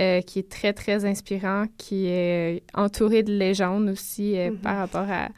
[0.00, 4.56] euh, qui est très, très inspirant, qui est entouré de légendes aussi euh, Mhm.
[4.58, 5.28] par rapport à,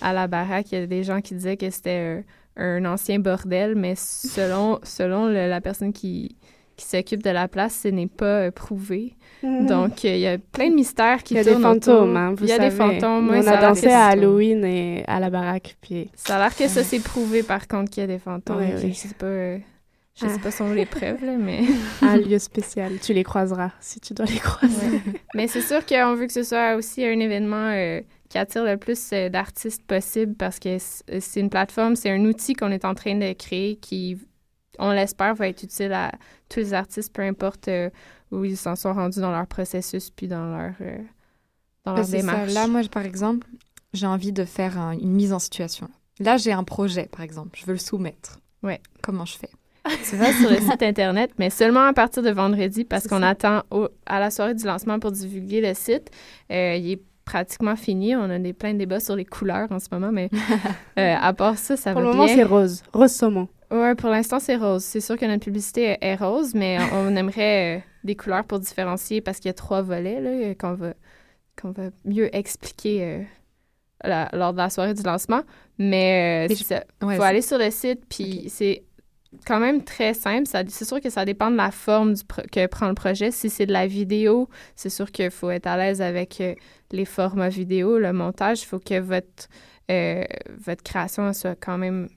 [0.00, 0.72] à la baraque.
[0.72, 2.22] Il y a des gens qui disaient que c'était
[2.56, 6.36] un, un ancien bordel, mais selon, selon le- la personne qui,
[6.76, 9.14] qui s'occupe de la place, ce n'est pas euh, prouvé.
[9.42, 9.66] Mhm.
[9.66, 12.16] Donc, euh, il y a plein de mystères qui Il y a des tournent fantômes,
[12.16, 12.70] hein, vous Il y a savez.
[12.70, 13.28] des fantômes.
[13.30, 16.10] On a dansé à c'est- Halloween et à la baraque, puis...
[16.14, 18.58] Ça a l'air que ça s'est prouvé par contre qu'il y a des fantômes.
[18.58, 18.94] Oui, Je oui.
[18.94, 19.58] sais pas, euh,
[20.14, 20.42] je sais Ah.
[20.42, 21.60] pas sont où les preuves là, mais
[22.02, 22.92] un lieu spécial.
[23.02, 24.74] Tu les croiser si tu dois les croiser.
[24.90, 25.00] Ouais.
[25.34, 28.76] mais c'est sûr qu'on veut que ce soit aussi un événement euh, qui attire le
[28.76, 32.94] plus euh, d'artistes possible parce que c'est une plateforme, c'est un outil qu'on est en
[32.94, 34.18] train de créer qui,
[34.78, 36.12] on l'espère, va être utile à
[36.48, 37.90] tous les artistes, peu importe euh,
[38.30, 40.98] où ils s'en sont rendus dans leur processus puis dans leur, euh,
[41.84, 42.26] dans leur c'est ça.
[42.32, 42.54] démarche.
[42.54, 43.46] Là, moi, par exemple,
[43.92, 45.88] j'ai envie de faire un- une mise en situation.
[46.20, 47.58] Là, j'ai un projet, par exemple.
[47.60, 48.38] Je veux le soumettre.
[48.62, 48.80] Ouais.
[49.02, 49.50] Comment je fais?
[50.08, 53.62] Tu vas sur le site Internet, mais seulement à partir de vendredi parce qu'on attend
[53.72, 56.08] au- à la soirée du lancement pour divulguer le site.
[56.52, 58.14] Euh, il est pratiquement fini.
[58.14, 60.30] On a des, plein de débats sur les couleurs en ce moment, mais
[60.98, 62.34] euh, à part ça, ça Pour va le moment, bien.
[62.36, 62.82] c'est rose.
[62.92, 63.48] Rose saumon.
[63.72, 64.84] Ouais, pour l'instant, c'est rose.
[64.84, 69.20] C'est sûr que notre publicité est- rose, mais on aimerait euh, des couleurs pour différencier
[69.20, 70.92] parce qu'il y a trois volets là, euh, qu'on va,
[71.60, 73.22] qu'on va mieux expliquer euh,
[74.04, 75.42] la- lors de la soirée du lancement.
[75.78, 76.84] Mais, euh, c'est ça.
[77.02, 78.82] ouais, faut c'est- aller sur le site, puis c'est
[79.46, 80.46] quand même très simple.
[80.46, 83.30] Ça- C'est sûr que ça dépend de la forme du pro- que prend le projet.
[83.30, 86.54] Si c'est de la vidéo, c'est sûr qu'il faut être à l'aise avec euh,
[86.90, 88.62] les formats vidéo, le montage.
[88.62, 89.48] Il faut que votre,
[90.66, 92.08] votre création soit quand même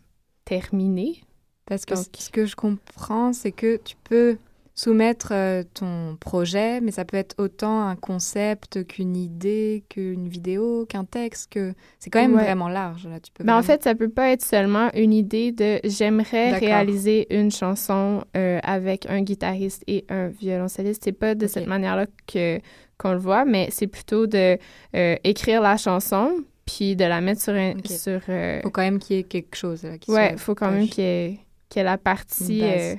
[0.43, 1.21] terminée.
[1.65, 4.37] Parce que ce que je comprends, c'est que tu peux
[4.77, 10.85] soumettre euh, ton projet, mais ça peut être autant un concept qu'une idée, qu'une vidéo,
[10.85, 12.43] qu'un texte, que c'est quand même Ouais.
[12.43, 13.07] vraiment large.
[13.07, 15.79] Là, tu peux Mais en vraiment- fait, ça peut pas être seulement une idée de
[15.85, 21.03] j'aimerais réaliser une chanson euh, avec un guitariste et un violoncelliste.
[21.05, 22.59] C'est pas de cette manière-là que
[22.97, 24.57] qu'on le voit, mais c'est plutôt de
[24.95, 26.31] euh, écrire la chanson
[26.65, 27.87] puis de la mettre sur un Ok.
[27.87, 28.19] sur.
[28.29, 30.71] euh, faut quand même qu'il y ait quelque chose là, qui ouais, soit faut quand
[30.71, 31.39] même qu'il y ait
[31.83, 32.61] la partie.
[32.63, 32.95] Euh,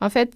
[0.00, 0.34] en fait,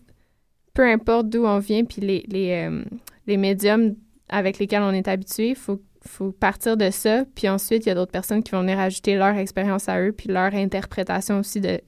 [0.75, 2.85] peu importe d'où on vient puis les les, euh,
[3.27, 3.97] les médiums
[4.29, 7.95] avec lesquels on est habitué, faut faut partir de ça, puis ensuite, il y a
[7.95, 11.81] d'autres personnes qui vont venir ajouter leur expérience à eux, puis leur interprétation aussi de,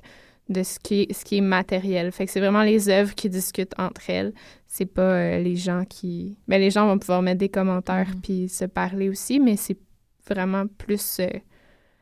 [0.49, 2.13] de ce, qui est, ce qui est matériel.
[2.13, 4.33] Fait que c'est vraiment les œuvres qui discutent entre elles.
[4.67, 6.39] C'est pas euh, les gens qui...
[6.49, 9.79] Ben, les gens vont pouvoir mettre des commentaires puis se parler aussi, mais c'est
[10.29, 11.29] vraiment plus euh,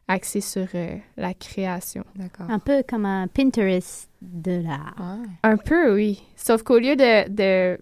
[0.09, 2.05] axé sur euh, la création.
[2.17, 2.51] D'accord.
[2.51, 5.19] Un peu comme un Pinterest de l'art.
[5.43, 6.23] Un peu, oui.
[6.37, 7.79] Sauf qu'au lieu de, de,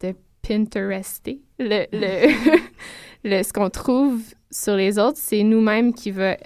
[0.00, 2.58] de Pinterester, le, le,
[3.24, 6.36] le- ce qu'on trouve sur les autres, c'est nous-mêmes qui va,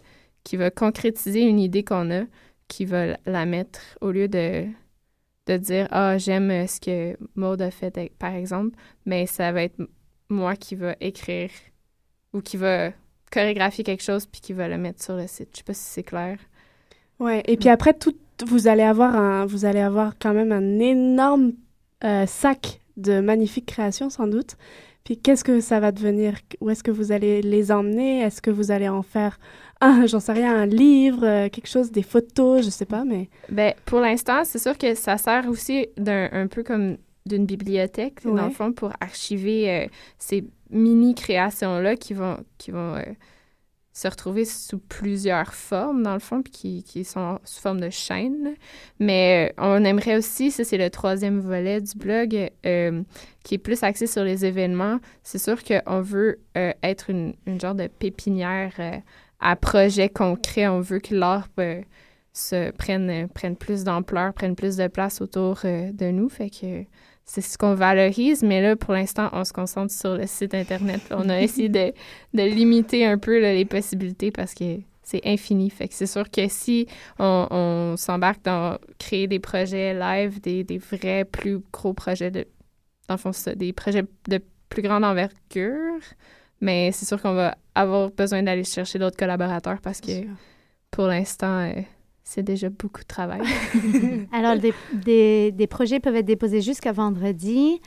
[0.44, 2.24] qui va concrétiser une idée qu'on a,
[2.68, 4.66] qui va la- mettre au lieu de,
[5.46, 9.62] de dire Ah, j'aime euh, ce que Maud a fait, par exemple, mais ça va
[9.62, 9.78] être
[10.28, 11.50] moi qui va écrire
[12.34, 12.90] ou qui va
[13.30, 15.48] chorégraphier quelque chose puis qui va le mettre sur le site.
[15.52, 16.38] Je sais pas si c'est clair.
[17.18, 18.14] Ouais, et puis après, tout,
[18.46, 21.52] vous, allez avoir un, vous allez avoir quand même un énorme
[22.04, 24.56] euh, sac de magnifiques créations, sans doute.
[25.04, 26.34] Puis qu'est-ce que ça va devenir?
[26.60, 28.20] Où est-ce que vous allez les emmener?
[28.20, 29.38] Est-ce que vous allez en faire,
[29.80, 33.28] un, j'en sais rien, un livre, euh, quelque chose, des photos, je sais pas, mais...
[33.48, 36.98] Ben, pour l'instant, c'est sûr que ça sert aussi d'un un peu comme
[37.28, 39.86] d'une bibliothèque, dans le fond, pour archiver euh,
[40.18, 43.02] ces mini-créations-là qui vont, qui vont euh,
[43.92, 47.90] se retrouver sous plusieurs formes, dans le fond, puis qui, qui sont sous forme de
[47.90, 48.54] chaînes.
[48.98, 52.50] Mais euh, on aimerait aussi, ça c'est le troisième volet du blog,
[53.44, 54.98] qui est plus axé sur les événements.
[55.22, 58.72] C'est sûr qu'on veut être une, une genre de pépinière
[59.40, 60.66] à projet concret.
[60.68, 61.48] On veut que l'art
[62.38, 66.28] se prenne, euh, prenne plus d'ampleur, prenne plus de place autour euh, de nous.
[66.28, 66.84] Fait que
[67.28, 71.02] c'est ce qu'on valorise, mais là, pour l'instant, on se concentre sur le site Internet.
[71.10, 71.92] On a essayé de,
[72.32, 75.68] de limiter un peu là, les possibilités parce que c'est infini.
[75.68, 76.86] Fait que c'est sûr que si
[77.18, 82.46] on, on s'embarque dans créer des projets live, des, des vrais plus gros projets de,
[83.08, 86.00] dans le fond, c'est ça, des projets de plus grande envergure,
[86.62, 90.24] mais c'est sûr qu'on va avoir besoin d'aller chercher d'autres collaborateurs parce que
[90.90, 91.82] pour l'instant, euh,
[92.30, 93.40] c'est déjà beaucoup de travail.
[94.32, 97.80] Alors, des, des, des projets peuvent être déposés jusqu'à vendredi.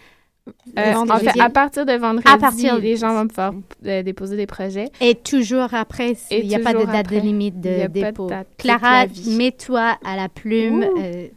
[0.79, 3.53] Euh, en fait, à partir de vendredi, À partir- les gens vont pouvoir
[3.85, 4.89] euh, déposer des projets.
[4.99, 7.17] Et toujours après, Et il n'y a pas de date après.
[7.17, 8.27] de limite de dépôt.
[8.57, 10.83] Clara, mets-toi à la plume.
[10.97, 11.27] Euh,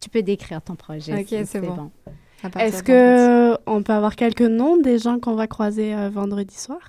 [0.00, 1.20] tu peux décrire ton projet.
[1.20, 1.92] Ok, c'est- c'est bon.
[2.58, 6.80] Est-ce que on peut avoir quelques noms des gens qu'on va croiser euh, vendredi soir?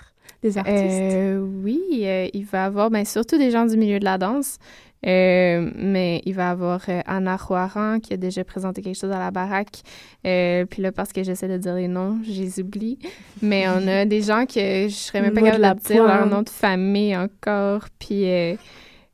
[0.42, 0.76] Des artistes?
[0.80, 4.18] Euh, oui, euh, il va y avoir ben, surtout des gens du milieu de la
[4.18, 4.58] danse,
[5.06, 9.12] euh, mais il va y avoir euh, Anna Rouaran qui a déjà présenté quelque chose
[9.12, 9.82] à la baraque.
[10.28, 13.00] Euh, puis là, parce que j'essaie de dire les noms, je les oublie.
[13.42, 16.44] Mais on a des gens que je serais même pas capable de dire leur nom
[16.44, 17.86] de famille encore.
[17.98, 18.56] Puis euh,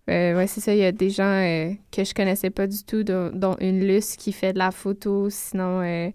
[0.07, 3.31] ouais, c'est ça, il y a des gens que je connaissais pas du tout, dont,
[3.33, 5.29] dont une Luce qui fait de la photo.
[5.29, 6.13] Sinon, il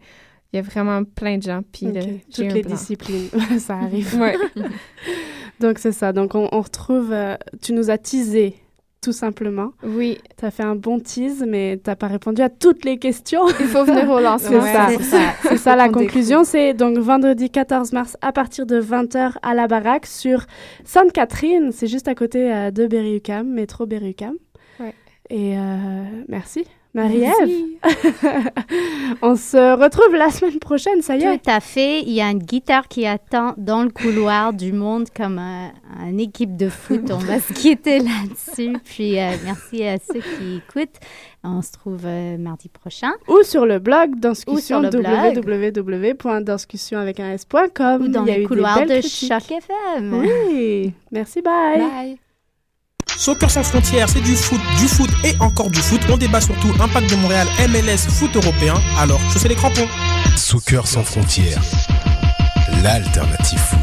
[0.53, 1.63] y a vraiment plein de gens.
[1.73, 4.19] Puis Ok, là, j'ai Toutes les disciplines, ça arrive.
[5.61, 6.13] Donc c'est ça.
[6.13, 7.15] Donc on, on retrouve.
[7.63, 8.57] tu nous as teasé
[9.03, 9.73] tout simplement.
[9.83, 10.19] Oui.
[10.39, 13.43] Tu as fait un bon tease, mais tu n'as pas répondu à toutes les questions.
[13.61, 14.63] Il faut venir au lancement.
[14.63, 15.19] c'est ça.
[15.43, 15.77] c'est ça.
[15.77, 16.45] La conclusion.
[16.45, 20.47] C'est donc vendredi 14 mars à partir de 20h à la baraque sur
[20.85, 21.73] Sainte-Catherine.
[21.73, 24.35] C'est juste à côté euh, de Berry-UQAM, métro Berry-UQAM.
[24.79, 24.95] Ouais.
[25.29, 26.65] Et euh, merci.
[26.95, 27.49] Marie-Ève,
[29.23, 31.39] on se retrouve la semaine prochaine, ça y est.
[31.39, 32.03] Tout à fait.
[32.03, 35.73] Il y a une guitare qui attend dans le couloir du monde comme un,
[36.07, 37.11] une équipe de foot.
[37.11, 38.77] On va se quitter là-dessus.
[38.85, 41.01] Puis euh, merci à ceux qui écoutent.
[41.43, 43.13] On se trouve euh, mardi prochain.
[43.27, 48.03] Ou sur le blog Danscussion, le www.danscussion avec un s.com.
[48.03, 49.09] Ou dans couloirs belles de.
[49.09, 50.13] Choc FM.
[50.13, 51.81] Oui, merci, bye.
[51.81, 52.22] Bye.
[53.17, 56.01] Soccer sans frontières, c'est du foot, du foot et encore du foot.
[56.11, 58.75] On débat surtout Impact de Montréal, MLS, foot européen.
[58.99, 59.87] Alors, chaussez les crampons.
[60.37, 61.61] Soccer sans frontières,
[62.83, 63.79] l'alternative foot.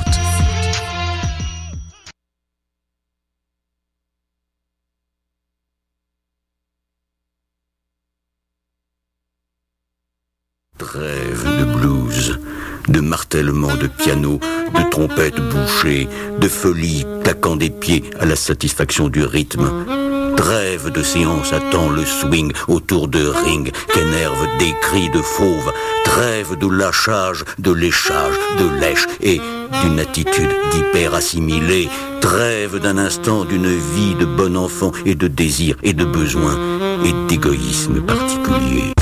[10.77, 12.39] Trêve de blues,
[12.89, 14.39] de martèlement de piano,
[14.75, 16.07] de trompettes bouchées,
[16.39, 19.69] de folie claquant des pieds à la satisfaction du rythme.
[20.35, 25.71] Trêve de séance attend le swing autour de ring qu'énervent des cris de fauve.
[26.05, 29.39] Trêve de lâchage, de léchage, de lèche et
[29.83, 31.89] d'une attitude d'hyper assimilé.
[32.21, 36.57] Trêve d'un instant d'une vie de bon enfant et de désir et de besoin
[37.05, 38.93] et d'égoïsme particulier.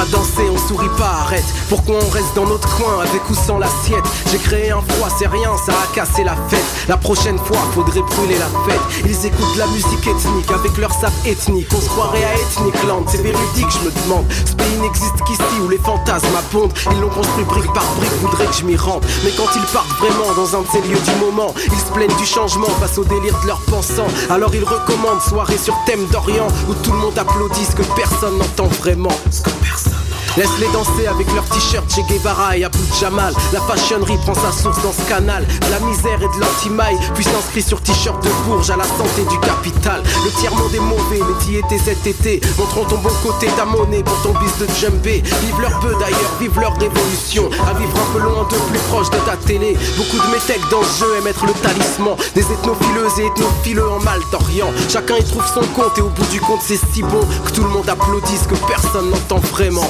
[0.00, 1.44] Pas danser, on sourit pas, arrête.
[1.68, 4.04] Pourquoi on reste dans notre coin avec ou sans l'assiette?
[4.30, 6.64] J'ai créé un froid, c'est rien, ça a cassé la fête.
[6.88, 8.80] La prochaine fois, faudrait brûler la fête.
[9.04, 11.68] Ils écoutent la musique ethnique avec leur sap ethnique.
[11.76, 14.24] On se croirait à Ethnic Land, c'est véridique, je me demande.
[14.46, 16.72] Ce pays n'existe qu'ici où les fantasmes abondent.
[16.92, 19.04] Ils l'ont construit brique par brique, voudraient que je m'y rende.
[19.24, 22.16] Mais quand ils partent vraiment dans un de ces lieux du moment Ils se plaignent
[22.16, 24.08] du changement face au délire de leurs pensants.
[24.30, 28.38] Alors ils recommandent soirée sur thème d'Orient Où tout le monde applaudit ce que personne
[28.38, 29.10] n'entend vraiment.
[29.30, 29.89] Ce que personne
[30.36, 33.34] Laisse-les danser avec leur t-shirt Che Guevara et Abou Jamal.
[33.52, 35.44] La fashionnerie prend sa source dans ce canal.
[35.70, 36.96] La misère et de l'anti-maille.
[37.14, 40.02] Puis s'inscrit sur t-shirt de Bourges à la santé du capital.
[40.24, 42.40] Le tiers-monde est mauvais mais t'y étais cet été.
[42.58, 46.32] Montrons ton bon côté, ta monnaie pour ton bis de jumbé Vive leur peu d'ailleurs,
[46.38, 47.50] vive leur révolution.
[47.68, 49.76] À vivre un peu loin de plus proche de ta télé.
[49.96, 53.98] Beaucoup de métèques dans ce jeu aiment être le talisman Des ethnophileuses et ethnophileux en
[54.00, 54.70] mal d'Orient.
[54.88, 57.62] Chacun y trouve son compte et au bout du compte c'est si bon Que tout
[57.62, 59.88] le monde applaudisse que personne n'entend vraiment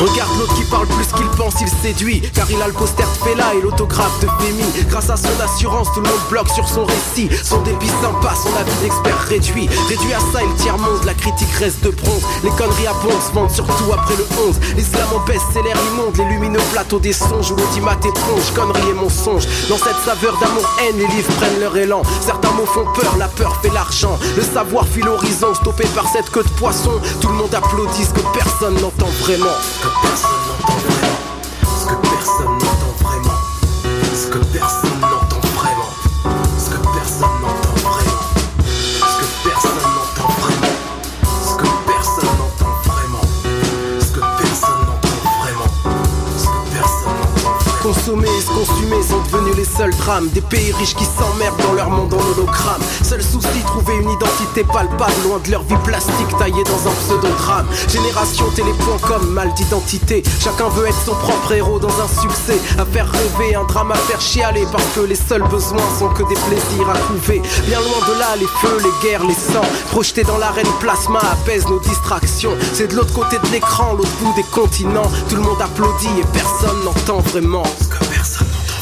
[0.00, 2.22] Regarde l'autre qui parle plus qu'il pense, il séduit.
[2.34, 4.64] Car il a le poster de Fela et l'autographe de Femi.
[4.88, 7.28] Grâce à son assurance, tout le monde bloque sur son récit.
[7.44, 9.68] Son débit sympa, son avis d'expert réduit.
[9.90, 12.22] Réduit à ça, il tiers monde, la critique reste de bronze.
[12.42, 16.24] Les conneries à bon se vendent surtout après le 11 L'islam en best-seller immonde, les
[16.24, 21.08] lumineux plateaux des songes Où l'audimat éponge, conneries et mensonges Dans cette saveur d'amour-haine, les
[21.08, 22.02] livres prennent leur élan.
[22.24, 24.18] Certains mots font peur, la peur fait l'argent.
[24.36, 26.92] Le savoir file l'horizon, stoppé par cette queue de poisson.
[27.20, 29.50] Tout le monde applaudit ce que personne n'entend vraiment
[30.02, 30.94] personne n'entendra.
[31.62, 32.69] Ce que personne n'entendra.
[50.10, 52.82] Des pays riches qui s'emmerdent dans leur monde en hologramme.
[53.04, 55.12] Seul souci, trouver une identité palpable.
[55.22, 57.66] Loin de leur vie plastique taillée dans un pseudo-drame.
[57.86, 60.24] Génération télé.com, mal d'identité.
[60.40, 62.58] Chacun veut être son propre héros dans un succès.
[62.76, 64.66] À faire rêver, un drame à faire chialer.
[64.72, 67.40] Parce que les seuls besoins sont que des plaisirs à trouver.
[67.66, 71.68] Bien loin de là, les feux, les guerres, les sangs Projetés dans l'arène plasma apaisent
[71.68, 72.56] nos distractions.
[72.72, 75.08] C'est de l'autre côté de l'écran, l'autre bout des continents.
[75.28, 77.62] Tout le monde applaudit et personne n'entend vraiment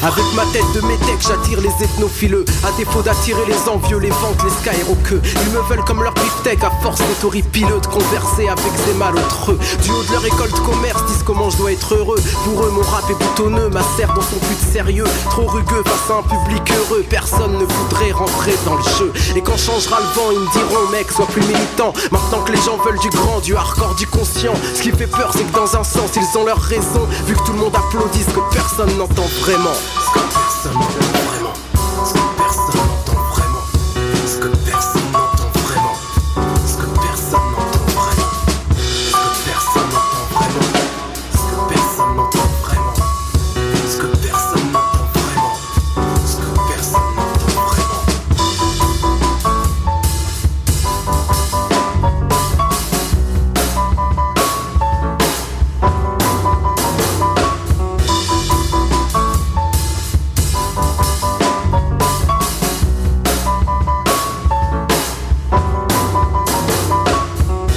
[0.01, 2.45] avec ma tête de métèque, j'attire les ethnophileux.
[2.63, 5.21] À défaut d'attirer les envieux, les ventes, les skyroqueux.
[5.23, 9.59] Ils me veulent comme leur beefsteak à force d'être horripileux, de converser avec ces malautreux.
[9.83, 12.19] Du haut de leur école de commerce, disent comment je dois être heureux.
[12.45, 15.05] Pour eux, mon rap est boutonneux, ma serre dans son but sérieux.
[15.31, 19.11] Trop rugueux face à un public heureux, personne ne voudrait rentrer dans le jeu.
[19.35, 21.93] Et quand changera le vent, ils me diront, mec, sois plus militant.
[22.11, 24.53] Maintenant que les gens veulent du grand, du hardcore, du conscient.
[24.75, 27.07] Ce qui fait peur, c'est que dans un sens, ils ont leur raison.
[27.25, 29.75] Vu que tout le monde applaudit ce que personne n'entend vraiment.
[29.89, 31.18] Some of